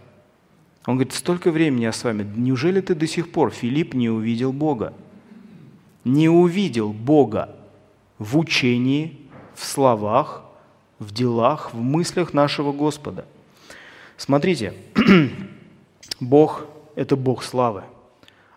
Он 0.87 0.95
говорит, 0.95 1.13
столько 1.13 1.51
времени 1.51 1.83
я 1.83 1.91
с 1.91 2.03
вами, 2.03 2.27
неужели 2.35 2.81
ты 2.81 2.95
до 2.95 3.05
сих 3.05 3.31
пор, 3.31 3.51
Филипп, 3.51 3.93
не 3.93 4.09
увидел 4.09 4.51
Бога? 4.51 4.95
Не 6.03 6.29
увидел 6.29 6.91
Бога 6.91 7.55
в 8.17 8.39
учении, 8.39 9.19
в 9.53 9.63
словах, 9.63 10.43
в 10.97 11.13
делах, 11.13 11.75
в 11.75 11.79
мыслях 11.79 12.33
нашего 12.33 12.71
Господа. 12.71 13.25
Смотрите, 14.15 14.73
Бог– 16.19 16.65
это 16.95 17.15
Бог 17.15 17.43
славы. 17.43 17.83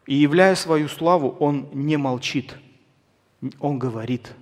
И 0.07 0.15
являя 0.15 0.55
свою 0.55 0.89
славу, 0.89 1.37
Он 1.39 1.69
не 1.75 1.99
молчит, 1.99 2.57
Он 3.61 3.79
говорит– 3.79 4.33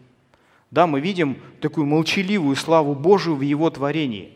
да, 0.71 0.87
мы 0.87 1.01
видим 1.01 1.39
такую 1.61 1.87
молчаливую 1.87 2.55
славу 2.57 2.95
Божию 2.95 3.37
в 3.37 3.41
Его 3.41 3.71
творении. 3.71 4.33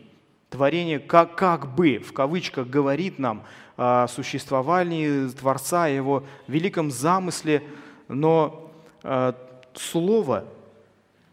Творение 0.53 0.99
как, 0.99 1.35
как 1.35 1.73
бы, 1.73 1.97
в 1.97 2.13
кавычках, 2.13 2.67
говорит 2.67 3.17
нам 3.17 3.41
о 3.75 4.07
существовании 4.07 5.27
Творца, 5.29 5.85
о 5.85 5.89
Его 5.89 6.23
великом 6.47 6.91
замысле, 6.91 7.63
но 8.07 8.71
э, 9.01 9.33
Слово, 9.73 10.45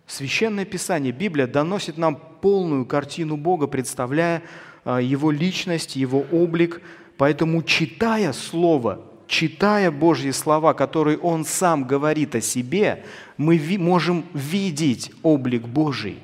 Священное 0.07 0.65
Писание, 0.65 1.13
Библия 1.13 1.47
доносит 1.47 1.99
нам 1.99 2.19
полную 2.41 2.87
картину 2.87 3.37
Бога, 3.37 3.67
представляя 3.67 4.43
э, 4.87 5.01
Его 5.03 5.31
личность, 5.31 5.97
Его 5.97 6.25
облик. 6.33 6.81
Поэтому, 7.19 7.63
читая 7.63 8.33
Слово, 8.33 9.03
читая 9.27 9.91
Божьи 9.91 10.31
слова, 10.31 10.73
которые 10.73 11.19
Он 11.19 11.45
сам 11.45 11.85
говорит 11.85 12.35
о 12.35 12.41
себе, 12.41 13.05
мы 13.37 13.61
можем 13.79 14.25
видеть 14.33 15.13
облик 15.23 15.67
Божий. 15.67 16.21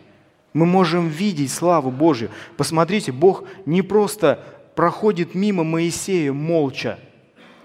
Мы 0.57 0.65
можем 0.65 1.09
видеть 1.09 1.53
славу 1.53 1.91
Божью. 1.91 2.31
Посмотрите, 2.57 3.13
Бог 3.13 3.45
не 3.67 3.83
просто 3.83 4.43
проходит 4.75 5.35
мимо 5.35 5.65
Моисея 5.65 6.33
молча, 6.33 6.99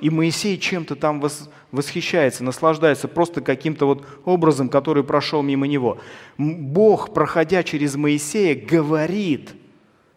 и 0.01 0.09
Моисей 0.09 0.57
чем-то 0.57 0.97
там 0.97 1.23
восхищается, 1.71 2.43
наслаждается 2.43 3.07
просто 3.07 3.39
каким-то 3.39 3.85
вот 3.85 4.05
образом, 4.25 4.67
который 4.67 5.05
прошел 5.05 5.41
мимо 5.41 5.67
него. 5.67 5.99
Бог, 6.37 7.13
проходя 7.13 7.63
через 7.63 7.95
Моисея, 7.95 8.55
говорит, 8.55 9.53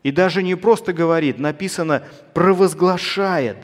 и 0.02 0.10
даже 0.10 0.42
не 0.42 0.56
просто 0.56 0.92
говорит, 0.92 1.38
написано 1.38 2.02
«провозглашает», 2.32 3.58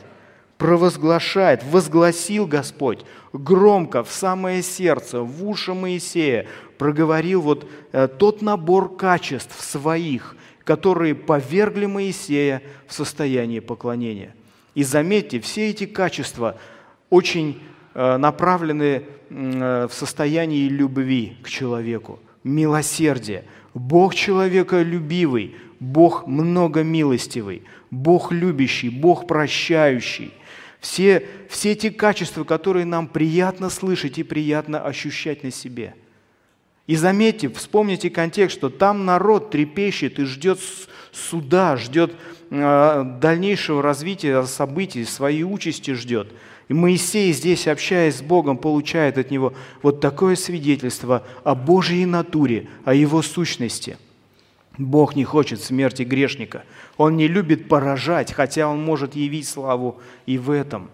провозглашает, 0.57 1.65
возгласил 1.65 2.47
Господь 2.47 3.03
громко 3.33 4.03
в 4.03 4.11
самое 4.11 4.61
сердце, 4.61 5.21
в 5.21 5.47
уши 5.47 5.73
Моисея, 5.73 6.47
проговорил 6.81 7.41
вот 7.41 7.69
э, 7.91 8.07
тот 8.07 8.41
набор 8.41 8.95
качеств 8.95 9.63
своих, 9.63 10.35
которые 10.63 11.13
повергли 11.13 11.85
Моисея 11.85 12.63
в 12.87 12.93
состояние 12.93 13.61
поклонения. 13.61 14.33
И 14.73 14.81
заметьте, 14.81 15.39
все 15.39 15.69
эти 15.69 15.85
качества 15.85 16.57
очень 17.11 17.61
э, 17.93 18.17
направлены 18.17 19.03
э, 19.29 19.87
в 19.87 19.93
состоянии 19.93 20.67
любви 20.69 21.37
к 21.43 21.49
человеку, 21.49 22.17
милосердие. 22.43 23.43
Бог 23.75 24.15
человека 24.15 24.81
любивый, 24.81 25.53
Бог 25.79 26.25
многомилостивый, 26.25 27.61
Бог 27.91 28.31
любящий, 28.31 28.89
Бог 28.89 29.27
прощающий 29.27 30.33
все, 30.79 31.27
все 31.47 31.73
эти 31.73 31.91
качества, 31.91 32.43
которые 32.43 32.85
нам 32.85 33.07
приятно 33.07 33.69
слышать 33.69 34.17
и 34.17 34.23
приятно 34.23 34.83
ощущать 34.83 35.43
на 35.43 35.51
себе. 35.51 35.93
И 36.91 36.97
заметьте, 36.97 37.47
вспомните 37.47 38.09
контекст, 38.09 38.57
что 38.57 38.69
там 38.69 39.05
народ 39.05 39.49
трепещет 39.49 40.19
и 40.19 40.25
ждет 40.25 40.59
суда, 41.13 41.77
ждет 41.77 42.11
э, 42.49 43.03
дальнейшего 43.21 43.81
развития 43.81 44.43
событий, 44.43 45.05
своей 45.05 45.45
участи 45.45 45.91
ждет. 45.91 46.33
И 46.67 46.73
Моисей 46.73 47.31
здесь, 47.31 47.69
общаясь 47.69 48.17
с 48.17 48.21
Богом, 48.21 48.57
получает 48.57 49.17
от 49.17 49.31
него 49.31 49.53
вот 49.81 50.01
такое 50.01 50.35
свидетельство 50.35 51.23
о 51.45 51.55
Божьей 51.55 52.05
натуре, 52.05 52.67
о 52.83 52.93
его 52.93 53.21
сущности– 53.21 53.97
Бог 54.77 55.15
не 55.15 55.23
хочет 55.23 55.61
смерти 55.61 56.03
грешника. 56.03 56.63
Он 56.97 57.17
не 57.17 57.27
любит 57.27 57.67
поражать, 57.67 58.33
хотя 58.33 58.67
Он 58.67 58.81
может 58.81 59.15
явить 59.15 59.47
славу 59.47 59.99
и 60.25 60.37
в 60.37 60.49
этом. 60.49 60.89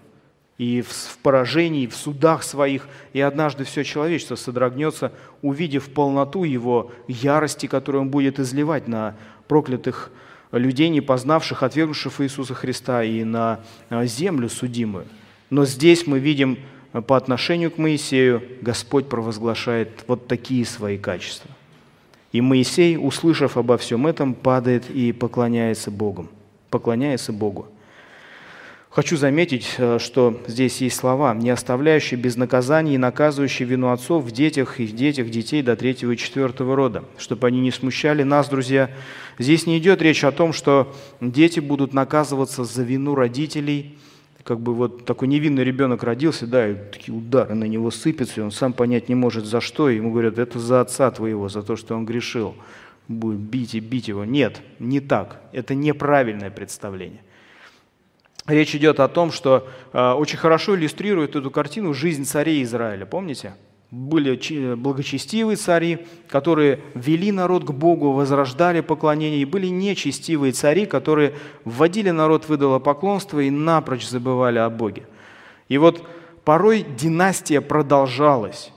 И 0.57 0.81
в, 0.81 1.17
поражении, 1.21 1.85
в 1.87 1.95
судах 1.95 2.43
своих, 2.43 2.87
и 3.13 3.21
однажды 3.21 3.63
все 3.63 3.83
человечество 3.83 4.35
содрогнется, 4.35 5.11
увидев 5.41 5.89
полноту 5.89 6.43
Его 6.43 6.91
ярости, 7.07 7.67
которую 7.67 8.03
Он 8.03 8.09
будет 8.09 8.39
изливать 8.39 8.87
на 8.87 9.15
проклятых 9.47 10.11
людей, 10.51 10.89
не 10.89 11.01
познавших, 11.01 11.61
отвергнувших 11.61 12.21
Иисуса 12.21 12.53
Христа, 12.53 13.03
и 13.03 13.23
на 13.23 13.59
землю 13.89 14.49
судимую. 14.49 15.05
Но 15.49 15.65
здесь 15.65 16.07
мы 16.07 16.19
видим 16.19 16.57
по 17.05 17.15
отношению 17.15 17.69
к 17.69 17.77
Моисею, 17.77 18.41
Господь 18.61 19.07
провозглашает 19.09 20.05
вот 20.07 20.27
такие 20.27 20.65
свои 20.65 20.97
качества. 20.97 21.51
И 22.31 22.41
Моисей, 22.41 22.97
услышав 22.97 23.57
обо 23.57 23.77
всем 23.77 24.07
этом, 24.07 24.33
падает 24.33 24.89
и 24.89 25.11
поклоняется 25.11 25.91
Богу. 25.91 26.27
Поклоняется 26.69 27.31
Богу. 27.31 27.67
Хочу 28.97 29.15
заметить, 29.15 29.75
э, 29.77 29.99
что 29.99 30.41
здесь 30.47 30.81
есть 30.81 30.95
слова, 30.95 31.35
не 31.35 31.51
оставляющие 31.51 32.19
без 32.19 32.35
наказания 32.35 32.95
и 32.95 32.97
наказывающие 32.97 33.67
вину 33.67 33.91
отцов 33.91 34.23
в 34.23 34.31
детях 34.31 34.79
и 34.79 34.87
в 34.87 34.95
детях 34.95 35.29
детей 35.29 35.61
до 35.61 35.75
третьего 35.75 36.13
и 36.13 36.17
четвертого 36.17 36.75
рода, 36.75 37.03
чтобы 37.19 37.45
они 37.45 37.59
не 37.59 37.69
смущали 37.69 38.23
нас, 38.23 38.49
друзья. 38.49 38.89
Здесь 39.37 39.67
не 39.67 39.77
идет 39.77 40.01
речь 40.01 40.23
о 40.23 40.31
том, 40.31 40.51
что 40.51 40.95
дети 41.21 41.59
будут 41.59 41.93
наказываться 41.93 42.63
за 42.63 42.81
вину 42.81 43.13
родителей, 43.13 43.99
как 44.41 44.59
бы 44.59 44.73
вот 44.73 45.05
такой 45.05 45.27
невинный 45.27 45.63
ребенок 45.63 46.01
родился, 46.01 46.47
да, 46.47 46.67
и 46.67 46.73
такие 46.73 47.15
удары 47.15 47.53
на 47.53 47.65
него 47.65 47.91
сыпятся, 47.91 48.41
и 48.41 48.43
он 48.43 48.49
сам 48.49 48.73
понять 48.73 49.09
не 49.09 49.15
может 49.15 49.45
за 49.45 49.61
что, 49.61 49.91
и 49.91 49.97
ему 49.97 50.11
говорят, 50.11 50.39
это 50.39 50.57
за 50.57 50.81
отца 50.81 51.11
твоего, 51.11 51.49
за 51.49 51.61
то, 51.61 51.75
что 51.75 51.93
он 51.93 52.03
грешил, 52.03 52.55
будет 53.07 53.37
бить 53.37 53.75
и 53.75 53.79
бить 53.79 54.07
его. 54.07 54.25
Нет, 54.25 54.59
не 54.79 55.01
так, 55.01 55.39
это 55.51 55.75
неправильное 55.75 56.49
представление. 56.49 57.21
Речь 58.47 58.73
идет 58.75 59.01
о 59.01 59.09
том, 59.09 59.31
что 59.31 59.67
э, 59.91 60.11
очень 60.11 60.37
хорошо 60.37 60.75
иллюстрирует 60.75 61.35
эту 61.35 61.51
картину 61.51 61.93
жизнь 61.93 62.23
царей 62.23 62.63
Израиля. 62.63 63.05
Помните? 63.05 63.55
Были 63.91 64.75
благочестивые 64.75 65.57
цари, 65.57 66.05
которые 66.29 66.81
вели 66.93 67.31
народ 67.31 67.65
к 67.65 67.71
Богу, 67.71 68.11
возрождали 68.11 68.81
поклонение, 68.81 69.41
и 69.41 69.45
были 69.45 69.67
нечестивые 69.67 70.51
цари, 70.53 70.85
которые 70.85 71.33
вводили 71.63 72.09
народ 72.09 72.47
в 72.47 72.55
идолопоклонство 72.55 73.39
и 73.39 73.49
напрочь 73.49 74.07
забывали 74.07 74.59
о 74.59 74.69
Боге. 74.69 75.07
И 75.69 75.77
вот 75.77 76.03
порой 76.43 76.85
династия 76.97 77.61
продолжалась 77.61 78.71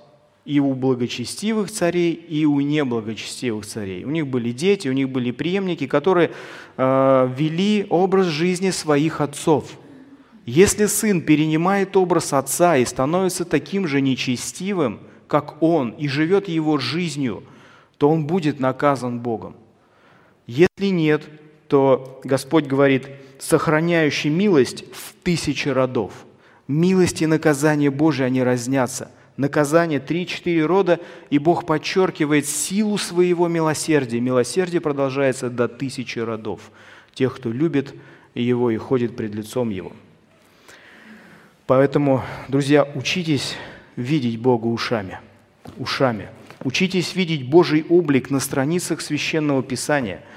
и 0.51 0.59
у 0.59 0.75
благочестивых 0.75 1.71
царей, 1.71 2.13
и 2.13 2.45
у 2.45 2.59
неблагочестивых 2.59 3.65
царей. 3.65 4.03
У 4.03 4.11
них 4.11 4.27
были 4.27 4.51
дети, 4.51 4.89
у 4.89 4.93
них 4.93 5.09
были 5.09 5.31
преемники, 5.31 5.87
которые 5.87 6.33
э, 6.77 7.35
вели 7.39 7.87
образ 7.89 8.27
жизни 8.27 8.71
своих 8.71 9.21
отцов. 9.21 9.79
Если 10.47 10.87
сын 10.87 11.21
перенимает 11.21 11.97
образ 11.97 12.33
отца 12.33 12.77
и 12.77 12.85
становится 12.85 13.45
таким 13.45 13.87
же 13.87 14.01
нечестивым, 14.01 14.99
как 15.29 15.63
он, 15.63 15.91
и 15.91 16.09
живет 16.09 16.49
его 16.49 16.79
жизнью, 16.79 17.45
то 17.97 18.11
он 18.11 18.27
будет 18.27 18.59
наказан 18.59 19.21
Богом. 19.21 19.55
Если 20.49 20.87
нет, 20.87 21.29
то 21.69 22.21
Господь 22.25 22.65
говорит, 22.65 23.07
сохраняющий 23.39 24.31
милость 24.31 24.85
в 24.93 25.15
тысячи 25.23 25.69
родов. 25.69 26.13
Милость 26.67 27.23
и 27.23 27.27
наказание 27.27 27.93
Божие, 27.93 28.27
они 28.27 28.43
разнятся– 28.43 29.13
наказание, 29.41 29.99
три-четыре 29.99 30.67
рода, 30.67 31.01
и 31.31 31.39
Бог 31.39 31.67
подчеркивает 31.67 32.47
силу 32.47 32.99
своего 32.99 33.49
милосердия. 33.49 34.21
Милосердие 34.21 34.81
продолжается 34.81 35.49
до 35.49 35.67
тысячи 35.67 36.19
родов, 36.19 36.71
тех, 37.15 37.35
кто 37.35 37.51
любит 37.51 37.95
Его 38.35 38.71
и 38.71 38.77
ходит 38.77 39.17
пред 39.17 39.35
лицом 39.35 39.71
Его. 39.71 39.93
Поэтому, 41.67 42.23
друзья, 42.49 42.87
учитесь 42.95 43.57
видеть 43.97 44.39
Бога 44.39 44.67
ушами. 44.67 45.19
Ушами. 45.79 46.29
Учитесь 46.63 47.15
видеть 47.17 47.49
Божий 47.49 47.85
облик 47.89 48.31
на 48.31 48.41
страницах 48.41 49.01
Священного 49.01 49.63
Писания– 49.63 50.23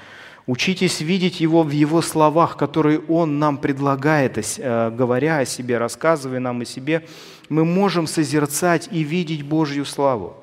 Учитесь 0.46 1.00
видеть 1.00 1.40
Его 1.40 1.62
в 1.62 1.70
Его 1.70 2.02
словах, 2.02 2.58
которые 2.58 3.00
Он 3.08 3.38
нам 3.38 3.56
предлагает, 3.56 4.36
э, 4.36 4.90
говоря 4.90 5.38
о 5.38 5.46
себе, 5.46 5.78
рассказывая 5.78 6.38
нам 6.38 6.60
о 6.60 6.64
себе. 6.66 7.06
Мы 7.48 7.64
можем 7.64 8.06
созерцать 8.06 8.88
и 8.92 9.02
видеть 9.02 9.42
Божью 9.42 9.86
славу. 9.86 10.36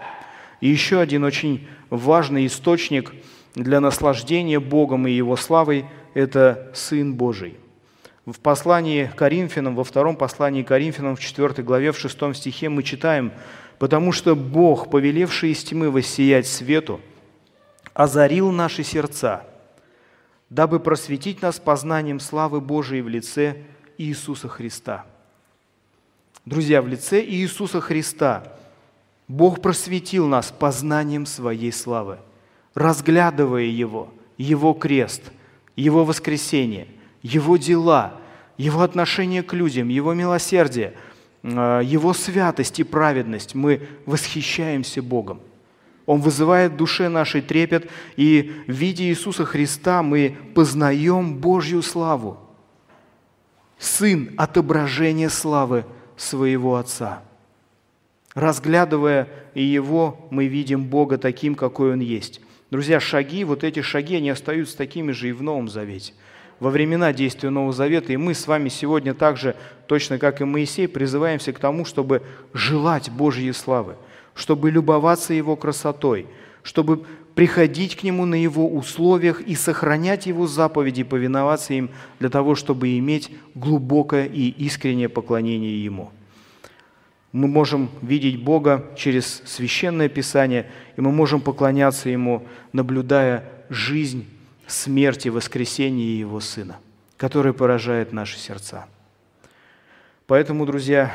И 0.60 0.70
еще 0.70 1.00
один 1.00 1.24
очень 1.24 1.68
важный 1.92 2.48
источник 2.48 3.14
для 3.54 3.80
наслаждения 3.80 4.60
Богом 4.60 5.08
и 5.08 5.12
Его 5.12 5.36
славой– 5.36 5.86
это 6.16 6.72
Сын 6.74 7.14
Божий. 7.14 7.58
В 8.26 8.40
послании 8.40 9.12
Коринфянам, 9.16 9.76
во 9.76 9.84
втором 9.84 10.16
послании 10.16 10.64
Коринфянам, 10.64 11.16
в 11.16 11.20
4 11.20 11.64
главе, 11.64 11.92
в 11.92 12.00
6 12.00 12.36
стихе 12.36 12.70
мы 12.70 12.82
читаем 12.82 13.32
«Потому 13.78 14.12
что 14.14 14.36
Бог, 14.36 14.90
повелевший 14.90 15.52
из 15.52 15.64
тьмы 15.64 15.92
воссиять 15.92 16.48
свету, 16.48 17.02
озарил 17.94 18.52
наши 18.52 18.84
сердца– 18.84 19.46
дабы 20.52 20.82
просветить 20.82 21.42
нас 21.42 21.60
познанием 21.60 22.20
славы 22.20 22.60
Божией 22.62 23.02
в 23.02 23.08
лице 23.08 23.64
Иисуса 23.98 24.50
Христа. 24.50 25.06
Друзья, 26.46 26.82
в 26.82 26.88
лице 26.88 27.24
Иисуса 27.24 27.80
Христа 27.80 28.44
Бог 29.30 29.62
просветил 29.62 30.28
нас 30.28 30.52
познанием 30.52 31.26
Своей 31.26 31.72
славы, 31.72 32.20
разглядывая 32.74 33.64
Его, 33.64 34.14
Его 34.38 34.74
крест, 34.74 35.24
Его 35.78 36.04
воскресение, 36.04 36.88
Его 37.22 37.56
дела, 37.56 38.20
Его 38.58 38.82
отношение 38.82 39.44
к 39.44 39.54
людям, 39.54 39.88
Его 39.88 40.14
милосердие, 40.14 40.96
э, 41.44 41.82
Его 41.86 42.14
святость 42.14 42.78
и 42.82 42.84
праведность. 42.84 43.56
Мы 43.56 43.88
восхищаемся 44.06 45.02
Богом– 45.02 45.40
он 46.12 46.19
вызывает 46.19 46.74
в 46.74 46.76
душе 46.76 47.08
нашей 47.08 47.39
трепет, 47.39 47.89
и 48.17 48.52
в 48.67 48.71
виде 48.74 49.06
Иисуса 49.06 49.45
Христа 49.45 50.04
мы 50.04 50.36
познаем 50.54 51.38
Божью 51.38 51.82
славу. 51.82 52.38
Сын– 53.80 54.32
отображение 54.38 55.30
славы 55.30 55.86
своего 56.17 56.76
Отца. 56.76 57.24
Разглядывая 58.34 59.30
Его, 59.56 60.28
мы 60.32 60.47
видим 60.47 60.84
Бога 60.84 61.17
таким, 61.17 61.56
какой 61.56 61.93
Он 61.93 62.02
есть. 62.02 62.41
Друзья, 62.71 63.00
шаги, 63.00 63.45
вот 63.45 63.63
эти 63.63 63.82
шаги, 63.82 64.17
они 64.17 64.32
остаются 64.32 64.76
такими 64.76 65.13
же 65.13 65.30
и 65.30 65.32
в 65.32 65.41
Новом 65.41 65.69
Завете. 65.69 66.12
Во 66.60 66.71
времена 66.71 67.13
действия 67.13 67.52
Нового 67.52 67.71
Завета, 67.71 68.12
и 68.12 68.17
мы 68.17 68.34
с 68.34 68.47
вами 68.47 68.67
сегодня 68.67 69.13
также, 69.13 69.56
точно 69.88 70.17
как 70.17 70.41
и 70.41 70.43
Моисей, 70.43 70.89
призываемся 70.89 71.54
к 71.54 71.60
тому, 71.60 71.86
чтобы 71.86 72.21
желать 72.54 73.10
Божьей 73.10 73.54
славы– 73.54 73.95
чтобы 74.36 74.72
любоваться 74.72 75.34
Его 75.34 75.56
красотой, 75.56 76.28
чтобы 76.63 77.06
приходить 77.36 77.96
к 77.96 78.04
Нему 78.04 78.26
на 78.26 78.36
Его 78.36 78.67
условиях 78.67 79.41
и 79.41 79.56
сохранять 79.56 80.26
Его 80.26 80.48
заповеди, 80.48 81.04
повиноваться 81.04 81.74
им 81.74 81.89
для 82.20 82.30
того, 82.30 82.56
чтобы 82.56 82.98
иметь 82.98 83.32
глубокое 83.56 84.26
и 84.26 84.50
искреннее 84.50 85.10
поклонение 85.10 85.84
Ему. 85.84 86.12
Мы 87.32 87.48
можем 87.48 87.89
видеть 88.02 88.44
Бога 88.44 88.91
через 88.98 89.41
Священное 89.46 90.10
Писание, 90.10 90.70
и 90.98 91.02
мы 91.02 91.12
можем 91.12 91.39
поклоняться 91.39 92.10
Ему, 92.10 92.46
наблюдая 92.74 93.46
жизнь, 93.70 94.28
смерть 94.67 95.26
и 95.26 95.30
воскресение 95.30 96.20
Его 96.20 96.41
Сына, 96.41 96.78
который 97.15 97.54
поражает 97.54 98.12
наши 98.12 98.38
сердца. 98.38 98.86
Поэтому, 100.28 100.65
друзья, 100.65 101.13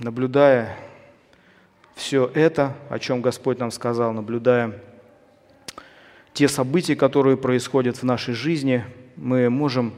наблюдая 0.00 0.76
все 1.98 2.30
это, 2.32 2.76
о 2.88 3.00
чем 3.00 3.20
Господь 3.20 3.58
нам 3.58 3.72
сказал, 3.72 4.12
наблюдая 4.12 4.80
те 6.32 6.46
события, 6.46 6.94
которые 6.94 7.36
происходят 7.36 7.96
в 7.96 8.04
нашей 8.04 8.34
жизни, 8.34 8.84
мы 9.16 9.50
можем 9.50 9.92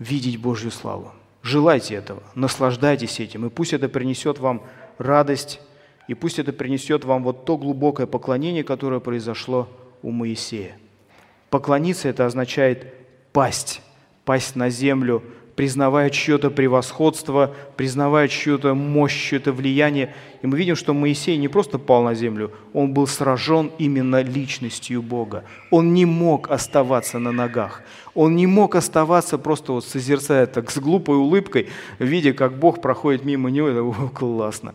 видеть 0.00 0.38
Божью 0.40 0.72
славу. 0.72 1.12
Желайте 1.42 1.94
этого, 1.94 2.20
наслаждайтесь 2.34 3.20
этим, 3.20 3.46
и 3.46 3.48
пусть 3.48 3.72
это 3.72 3.88
принесет 3.88 4.40
вам 4.40 4.62
радость, 4.98 5.60
и 6.08 6.14
пусть 6.14 6.40
это 6.40 6.52
принесет 6.52 7.04
вам 7.04 7.22
вот 7.22 7.44
то 7.44 7.56
глубокое 7.56 8.08
поклонение, 8.08 8.64
которое 8.64 8.98
произошло 8.98 9.68
у 10.02 10.10
Моисея. 10.10 10.76
Поклониться– 11.48 12.08
это 12.10 12.26
означает 12.26 12.92
пасть, 13.32 13.82
пасть 14.24 14.56
на 14.56 14.68
землю– 14.68 15.22
признавая 15.60 16.08
чье-то 16.08 16.50
превосходство, 16.50 17.54
признавая 17.76 18.28
чью-то 18.28 18.74
мощь, 18.74 19.28
чье-то 19.28 19.52
влияние. 19.52 20.14
И 20.40 20.46
мы 20.46 20.56
видим, 20.56 20.74
что 20.74 20.94
Моисей 20.94 21.36
не 21.36 21.48
просто 21.48 21.76
пал 21.76 22.02
на 22.02 22.14
землю, 22.14 22.50
он 22.72 22.94
был 22.94 23.06
сражен 23.06 23.70
именно 23.76 24.22
личностью 24.22 25.02
Бога. 25.02 25.44
Он 25.70 25.92
не 25.92 26.06
мог 26.06 26.50
оставаться 26.50 27.18
на 27.18 27.30
ногах. 27.30 27.82
Он 28.14 28.36
не 28.36 28.46
мог 28.46 28.74
оставаться 28.74 29.36
просто 29.36 29.72
вот 29.72 29.84
созерцая 29.84 30.46
так 30.46 30.70
с 30.70 30.78
глупой 30.78 31.18
улыбкой, 31.18 31.68
видя, 31.98 32.32
как 32.32 32.58
Бог 32.58 32.80
проходит 32.80 33.26
мимо 33.26 33.50
него. 33.50 33.68
Это 33.68 33.82
о, 33.82 34.08
классно. 34.08 34.72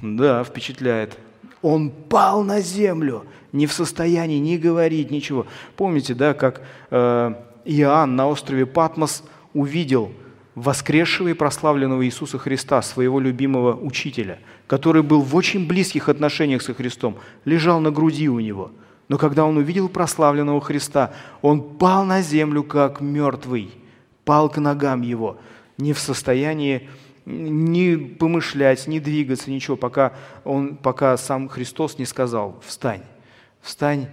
Да, 0.00 0.44
впечатляет. 0.44 1.18
Он 1.60 1.90
пал 1.90 2.44
на 2.44 2.60
землю, 2.60 3.24
не 3.50 3.66
в 3.66 3.72
состоянии 3.72 4.38
ни 4.38 4.58
говорить, 4.58 5.10
ничего. 5.10 5.44
Помните, 5.74 6.14
да, 6.14 6.34
как 6.34 6.62
э, 6.92 7.34
Иоанн 7.64 8.14
на 8.14 8.28
острове 8.28 8.64
Патмос– 8.64 9.24
увидел 9.54 10.12
воскресшего 10.54 11.28
и 11.28 11.34
прославленного 11.34 12.04
Иисуса 12.06 12.38
Христа, 12.38 12.80
своего 12.82 13.18
любимого 13.18 13.74
учителя, 13.74 14.38
который 14.66 15.02
был 15.02 15.20
в 15.20 15.34
очень 15.34 15.66
близких 15.66 16.08
отношениях 16.08 16.62
со 16.62 16.74
Христом, 16.74 17.16
лежал 17.44 17.80
на 17.80 17.90
груди 17.90 18.28
у 18.28 18.38
него. 18.40 18.70
Но 19.08 19.18
когда 19.18 19.44
он 19.44 19.56
увидел 19.56 19.88
прославленного 19.88 20.60
Христа, 20.60 21.12
он 21.42 21.76
пал 21.76 22.04
на 22.04 22.22
землю, 22.22 22.62
как 22.62 23.00
мертвый, 23.00 23.70
пал 24.24 24.48
к 24.48 24.58
ногам 24.58 25.02
его, 25.02 25.38
не 25.76 25.92
в 25.92 25.98
состоянии 25.98 26.88
ни 27.26 27.96
помышлять, 27.96 28.86
ни 28.86 28.98
двигаться, 28.98 29.50
ничего, 29.50 29.76
пока, 29.76 30.12
он, 30.44 30.76
пока 30.76 31.16
сам 31.16 31.48
Христос 31.48 31.98
не 31.98 32.04
сказал 32.04 32.60
«Встань, 32.64 33.02
встань, 33.60 34.08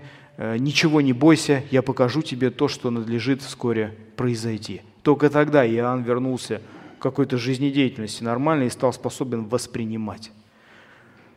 ничего 0.59 1.01
не 1.01 1.13
бойся, 1.13 1.63
я 1.71 1.81
покажу 1.81 2.21
тебе 2.21 2.49
то, 2.49 2.67
что 2.67 2.89
надлежит 2.89 3.41
вскоре 3.41 3.95
произойти». 4.15 4.81
Только 5.03 5.29
тогда 5.29 5.67
Иоанн 5.67 6.03
вернулся 6.03 6.61
к 6.99 7.01
какой-то 7.01 7.37
жизнедеятельности 7.37 8.23
нормальной 8.23 8.67
и 8.67 8.69
стал 8.69 8.93
способен 8.93 9.45
воспринимать. 9.45 10.31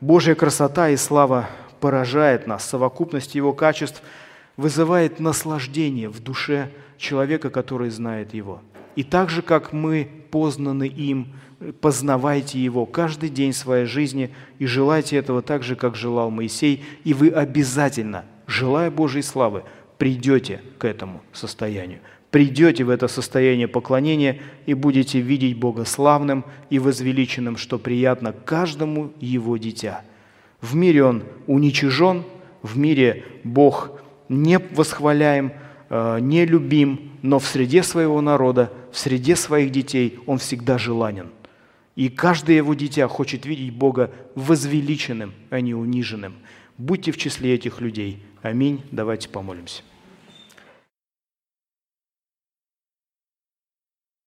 Божья 0.00 0.34
красота 0.34 0.90
и 0.90 0.96
слава 0.96 1.48
поражает 1.80 2.46
нас, 2.46 2.64
совокупность 2.64 3.34
его 3.34 3.52
качеств 3.52 4.02
вызывает 4.56 5.20
наслаждение 5.20 6.08
в 6.08 6.20
душе 6.20 6.70
человека, 6.98 7.50
который 7.50 7.90
знает 7.90 8.34
его. 8.34 8.60
И 8.96 9.02
так 9.02 9.30
же, 9.30 9.42
как 9.42 9.72
мы 9.72 10.08
познаны 10.30 10.86
им, 10.86 11.32
познавайте 11.80 12.58
Его 12.58 12.86
каждый 12.86 13.28
день 13.28 13.52
своей 13.52 13.86
жизни 13.86 14.34
и 14.58 14.66
желайте 14.66 15.16
этого 15.16 15.42
так 15.42 15.62
же, 15.62 15.76
как 15.76 15.96
желал 15.96 16.30
Моисей, 16.30 16.84
и 17.04 17.14
вы 17.14 17.30
обязательно, 17.30 18.24
желая 18.46 18.90
Божьей 18.90 19.22
славы, 19.22 19.64
придете 19.98 20.60
к 20.78 20.84
этому 20.84 21.22
состоянию. 21.32 22.00
Придете 22.30 22.84
в 22.84 22.90
это 22.90 23.06
состояние 23.06 23.68
поклонения 23.68 24.40
и 24.66 24.74
будете 24.74 25.20
видеть 25.20 25.56
Бога 25.56 25.84
славным 25.84 26.44
и 26.68 26.78
возвеличенным, 26.78 27.56
что 27.56 27.78
приятно 27.78 28.32
каждому 28.32 29.12
Его 29.20 29.56
дитя. 29.56 30.02
В 30.60 30.74
мире 30.74 31.04
Он 31.04 31.22
уничижен, 31.46 32.24
в 32.62 32.76
мире 32.76 33.24
Бог 33.44 33.92
не 34.28 34.58
восхваляем, 34.58 35.52
э, 35.90 36.18
не 36.20 36.44
любим, 36.44 37.12
но 37.22 37.38
в 37.38 37.46
среде 37.46 37.82
своего 37.82 38.20
народа, 38.20 38.72
в 38.90 38.98
среде 38.98 39.36
своих 39.36 39.70
детей 39.70 40.18
Он 40.26 40.38
всегда 40.38 40.76
желанен– 40.76 41.28
и 41.96 42.08
каждое 42.08 42.56
его 42.56 42.74
дитя 42.74 43.06
хочет 43.08 43.46
видеть 43.46 43.72
Бога 43.72 44.10
возвеличенным, 44.34 45.32
а 45.50 45.60
не 45.60 45.74
униженным. 45.74 46.34
Будьте 46.76 47.12
в 47.12 47.16
числе 47.16 47.54
этих 47.54 47.80
людей. 47.80 48.22
Аминь. 48.44 48.82
Давайте 48.92 49.30
помолимся. 49.30 49.82